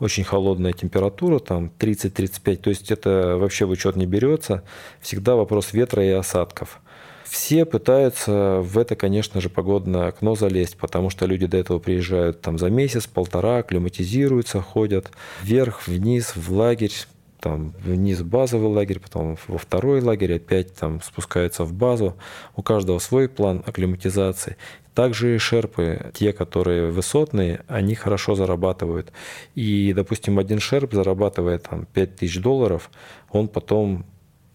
[0.00, 4.62] очень холодная температура, там 30-35, то есть это вообще в учет не берется.
[5.00, 6.80] Всегда вопрос ветра и осадков.
[7.28, 12.40] Все пытаются в это, конечно же, погодное окно залезть, потому что люди до этого приезжают
[12.40, 15.10] там за месяц, полтора, акклиматизируются, ходят
[15.42, 16.92] вверх, вниз, в лагерь,
[17.40, 22.16] там вниз базовый лагерь, потом во второй лагерь, опять там спускаются в базу.
[22.54, 24.56] У каждого свой план акклиматизации.
[24.94, 29.12] Также и шерпы, те, которые высотные, они хорошо зарабатывают.
[29.54, 32.90] И, допустим, один шерп зарабатывает там 5000 долларов,
[33.30, 34.06] он потом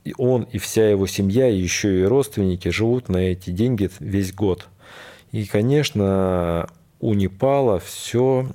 [0.04, 4.34] и он и вся его семья, и еще и родственники живут на эти деньги весь
[4.34, 4.68] год.
[5.32, 6.68] И, конечно,
[7.00, 8.48] у Непала все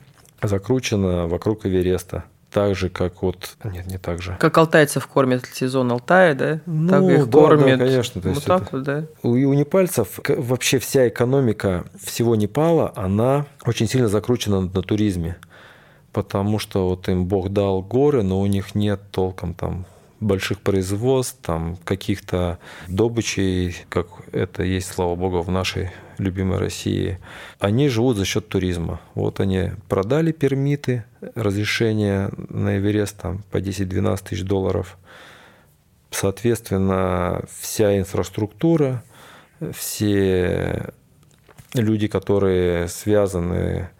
[0.42, 2.24] закручено вокруг Эвереста.
[2.50, 3.56] Так же, как вот...
[3.64, 4.36] Нет, не так же.
[4.40, 6.60] Как алтайцев кормят сезон Алтая, да?
[6.64, 7.78] Ну, так их да, кормят.
[7.78, 8.22] Да, конечно.
[8.22, 8.76] То вот так это...
[8.76, 9.04] вот, да?
[9.22, 15.36] У, и у непальцев вообще вся экономика всего Непала, она очень сильно закручена на туризме.
[16.12, 19.84] Потому что вот им Бог дал горы, но у них нет толком там
[20.20, 22.58] больших производств, там каких-то
[22.88, 27.18] добычей, как это есть, слава богу, в нашей любимой России,
[27.58, 29.00] они живут за счет туризма.
[29.14, 31.04] Вот они продали пермиты,
[31.34, 34.96] разрешение на Эверест там, по 10-12 тысяч долларов.
[36.10, 39.02] Соответственно, вся инфраструктура,
[39.74, 40.92] все
[41.74, 43.90] люди, которые связаны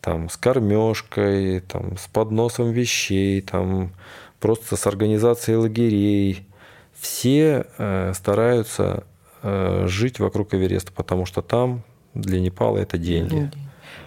[0.00, 3.92] там, с кормежкой, там, с подносом вещей, там,
[4.40, 6.46] просто с организацией лагерей.
[6.98, 9.04] Все э, стараются
[9.42, 11.82] э, жить вокруг Эвереста, потому что там
[12.14, 13.50] для Непала это деньги.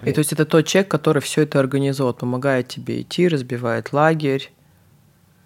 [0.04, 4.52] И то есть это тот человек, который все это организовал, помогает тебе идти, разбивает лагерь.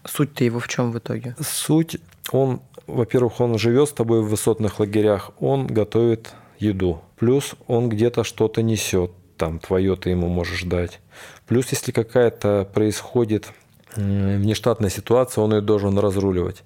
[0.05, 1.35] Суть-то его в чем в итоге?
[1.41, 1.97] Суть,
[2.31, 7.01] он, во-первых, он живет с тобой в высотных лагерях, он готовит еду.
[7.17, 10.99] Плюс он где-то что-то несет, там твое ты ему можешь дать.
[11.47, 13.51] Плюс, если какая-то происходит
[13.95, 16.63] внештатная ситуация, он ее должен разруливать.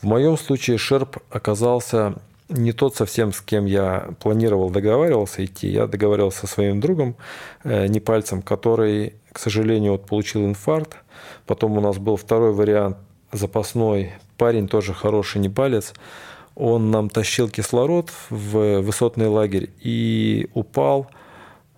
[0.00, 2.14] В моем случае Шерп оказался
[2.48, 5.68] не тот совсем, с кем я планировал, договаривался идти.
[5.68, 7.16] Я договаривался со своим другом,
[7.64, 10.96] э, непальцем, который, к сожалению, вот получил инфаркт.
[11.46, 12.96] Потом у нас был второй вариант,
[13.32, 15.94] запасной парень, тоже хороший непалец.
[16.54, 21.06] Он нам тащил кислород в высотный лагерь и упал.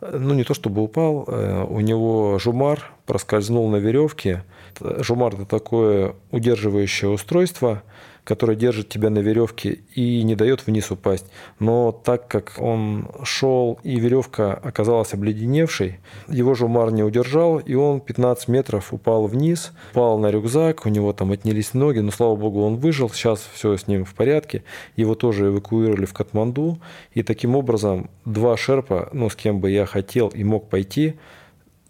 [0.01, 4.45] Ну, не то чтобы упал, э, у него жумар проскользнул на веревке,
[4.81, 7.83] Жумар– это такое удерживающее устройство,
[8.25, 11.27] которое держит тебя на веревке и не дает вниз упасть.
[11.59, 18.01] Но так как он шел и веревка оказалась обледеневшей, его жумар не удержал, и он
[18.01, 22.63] 15 метров упал вниз, упал на рюкзак, у него там отнялись ноги, но слава богу
[22.63, 24.65] он выжил, сейчас все с ним в порядке.
[24.97, 26.79] Его тоже эвакуировали в Катманду,
[27.13, 31.15] и таким образом два шерпа, ну с кем бы я хотел и мог пойти,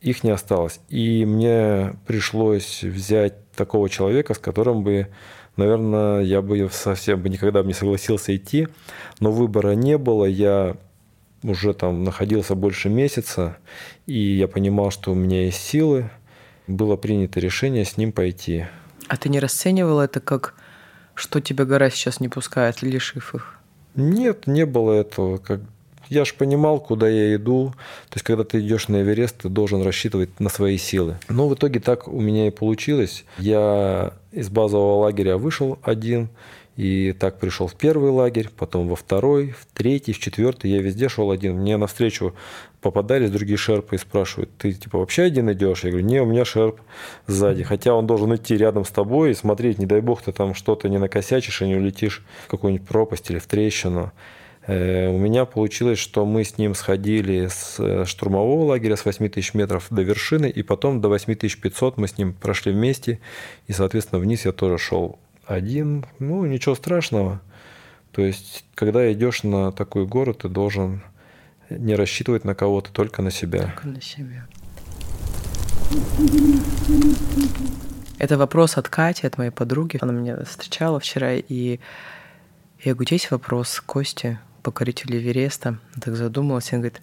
[0.04, 0.80] их не осталось.
[0.88, 5.08] И мне пришлось взять такого человека, с которым бы,
[5.56, 8.68] наверное, я бы совсем бы никогда бы не согласился идти,
[9.20, 10.26] но выбора не было.
[10.26, 10.76] Я
[11.42, 13.56] уже там находился больше месяца,
[14.06, 16.10] и я понимал, что у меня есть силы,
[16.66, 18.66] было принято решение с ним пойти.
[19.08, 20.54] А ты не расценивал это как,
[21.14, 23.58] что тебя гора сейчас не пускает, лишив их?
[23.94, 25.38] Нет, не было этого.
[25.38, 25.60] Как...
[26.08, 27.72] Я же понимал, куда я иду.
[28.08, 31.18] То есть, когда ты идешь на Эверест, ты должен рассчитывать на свои силы.
[31.28, 33.24] Но в итоге так у меня и получилось.
[33.38, 36.28] Я из базового лагеря вышел один,
[36.76, 40.72] и так пришел в первый лагерь, потом во второй, в третий, в четвертый.
[40.72, 41.58] Я везде шел один.
[41.58, 42.34] Мне навстречу
[42.80, 45.84] попадались другие шерпы и спрашивают, ты типа вообще один идешь?
[45.84, 46.80] Я говорю, не, у меня шерп
[47.26, 47.62] сзади.
[47.62, 50.88] Хотя он должен идти рядом с тобой и смотреть, не дай бог ты там что-то
[50.88, 54.12] не накосячишь и не улетишь в какую-нибудь пропасть или в трещину.
[54.66, 59.54] Э, у меня получилось, что мы с ним сходили с э, штурмового лагеря с 8000
[59.54, 63.20] метров до вершины, и потом до 8500 мы с ним прошли вместе,
[63.66, 66.06] и, соответственно, вниз я тоже шел один.
[66.18, 67.42] Ну, ничего страшного.
[68.12, 71.02] То есть, когда идешь на такой город, ты должен
[71.68, 73.62] не рассчитывать на кого-то, только на себя.
[73.62, 74.46] Только на себя.
[78.18, 79.98] Это вопрос от Кати, от моей подруги.
[80.00, 81.80] Она меня встречала вчера, и
[82.82, 85.78] я говорю, есть вопрос Кости, покорителю Эвереста?
[86.00, 87.00] Так задумалась, и говорит,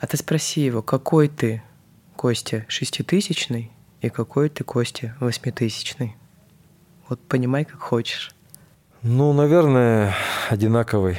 [0.00, 1.62] а ты спроси его, какой ты,
[2.14, 6.14] Костя, шеститысячный, и какой ты, Костя, восьмитысячный?
[7.08, 8.32] Вот понимай, как хочешь.
[9.02, 10.14] Ну, наверное,
[10.50, 11.18] одинаковый.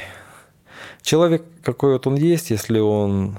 [1.02, 3.38] Человек, какой вот он есть, если он,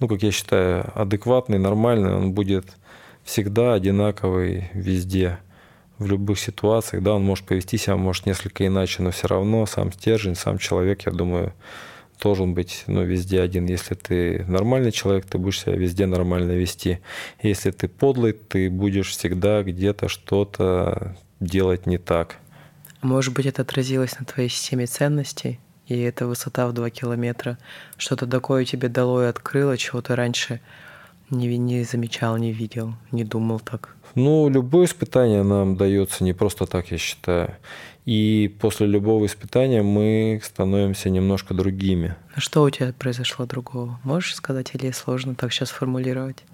[0.00, 2.76] ну, как я считаю, адекватный, нормальный, он будет
[3.24, 5.38] всегда одинаковый везде,
[5.98, 7.02] в любых ситуациях.
[7.02, 11.06] Да, он может повести себя, может, несколько иначе, но все равно сам стержень, сам человек,
[11.06, 11.54] я думаю,
[12.22, 13.66] должен быть ну, везде один.
[13.66, 17.00] Если ты нормальный человек, ты будешь себя везде нормально вести.
[17.42, 22.36] Если ты подлый, ты будешь всегда где-то что-то делать не так.
[23.02, 25.60] Может быть, это отразилось на твоей системе ценностей?
[25.86, 27.58] И эта высота в 2 километра
[27.98, 30.60] что-то такое тебе дало и открыло, чего ты раньше
[31.28, 33.94] не, не замечал, не видел, не думал так?
[34.14, 37.56] Ну, любое испытание нам дается не просто так, я считаю.
[38.04, 42.14] И после любого испытания мы становимся немножко другими.
[42.34, 43.98] А что у тебя произошло другого?
[44.04, 46.44] Можешь сказать или сложно так сейчас формулировать?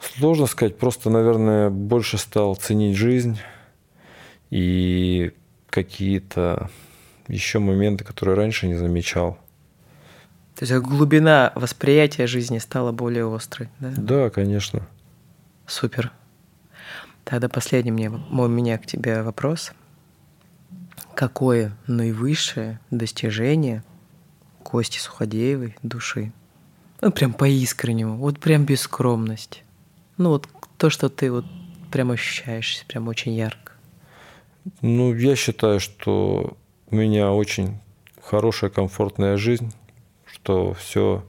[0.00, 3.38] Сложно сказать, просто, наверное, больше стал ценить жизнь
[4.50, 5.32] и
[5.70, 6.70] какие-то
[7.28, 9.38] еще моменты, которые раньше не замечал.
[10.56, 13.92] То есть глубина восприятия жизни стала более острой, да?
[13.96, 14.86] Да, конечно.
[15.66, 16.12] Супер.
[17.26, 19.72] Тогда последний мне, у меня к тебе вопрос.
[21.16, 23.82] Какое наивысшее достижение
[24.62, 26.32] Кости Суходеевой души?
[27.00, 29.64] Ну, прям по-искреннему, вот прям без скромности.
[30.18, 30.48] Ну, вот
[30.78, 31.44] то, что ты вот
[31.90, 33.72] прям ощущаешь, прям очень ярко.
[34.80, 36.56] Ну, я считаю, что
[36.90, 37.80] у меня очень
[38.22, 39.72] хорошая, комфортная жизнь,
[40.26, 41.24] что все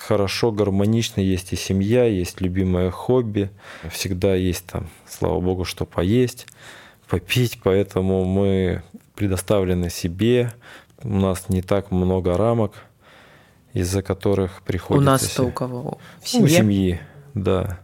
[0.00, 3.50] хорошо, гармонично, есть и семья, есть любимое хобби,
[3.90, 6.46] всегда есть там, слава богу, что поесть,
[7.08, 8.82] попить, поэтому мы
[9.14, 10.52] предоставлены себе,
[11.02, 12.72] у нас не так много рамок,
[13.72, 15.08] из-за которых приходится...
[15.08, 15.98] У нас-то у кого?
[16.22, 16.46] В семье?
[16.46, 17.00] У семьи,
[17.34, 17.80] да.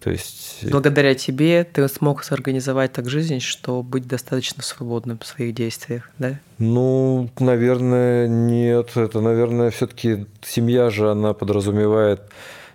[0.00, 0.64] То есть...
[0.70, 6.40] Благодаря тебе ты смог сорганизовать так жизнь, что быть достаточно свободным в своих действиях, да?
[6.58, 8.96] Ну, наверное, нет.
[8.96, 12.22] Это, наверное, все-таки семья же, она подразумевает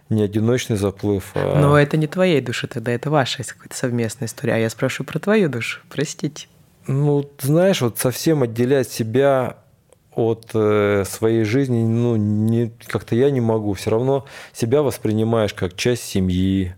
[0.10, 1.60] не одиночный заплыв, а...
[1.60, 4.54] Но это не твоей души тогда, это ваша какая-то совместная история.
[4.54, 6.48] А я спрашиваю про твою душу, простите.
[6.86, 9.58] Ну, знаешь, вот совсем отделять себя
[10.14, 13.74] от э, своей жизни, ну, не, как-то я не могу.
[13.74, 16.76] Все равно себя воспринимаешь как часть семьи,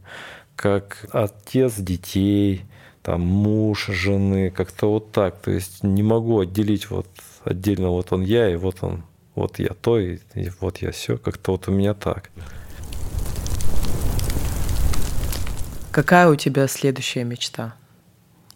[0.58, 2.66] как отец детей,
[3.04, 5.40] там муж жены, как-то вот так.
[5.40, 7.08] То есть не могу отделить вот
[7.46, 9.04] отдельно вот он я, и вот он,
[9.36, 11.18] вот я то, и, и вот я все.
[11.18, 12.32] Как-то вот у меня так.
[15.92, 17.76] Какая у тебя следующая мечта?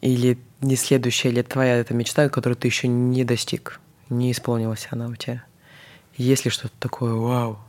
[0.01, 3.79] Или не следующая, или твоя эта мечта, которую ты еще не достиг,
[4.09, 5.43] не исполнилась она у тебя?
[6.17, 7.59] Есть ли что-то такое, вау?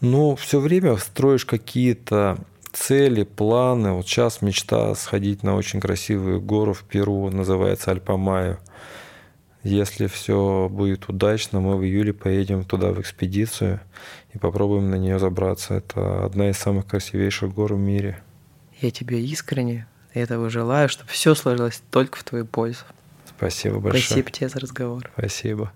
[0.00, 2.38] Ну, все время строишь какие-то
[2.74, 3.92] цели, планы.
[3.92, 8.58] Вот сейчас мечта сходить на очень красивую гору в Перу, называется Альпамаю.
[9.62, 13.80] Если все будет удачно, мы в июле поедем туда в экспедицию
[14.34, 15.74] и попробуем на нее забраться.
[15.74, 18.22] Это одна из самых красивейших гор в мире.
[18.80, 22.84] Я тебе искренне этого желаю, чтобы все сложилось только в твою пользу.
[23.26, 24.02] Спасибо большое.
[24.02, 25.10] Спасибо тебе за разговор.
[25.16, 25.72] Спасибо.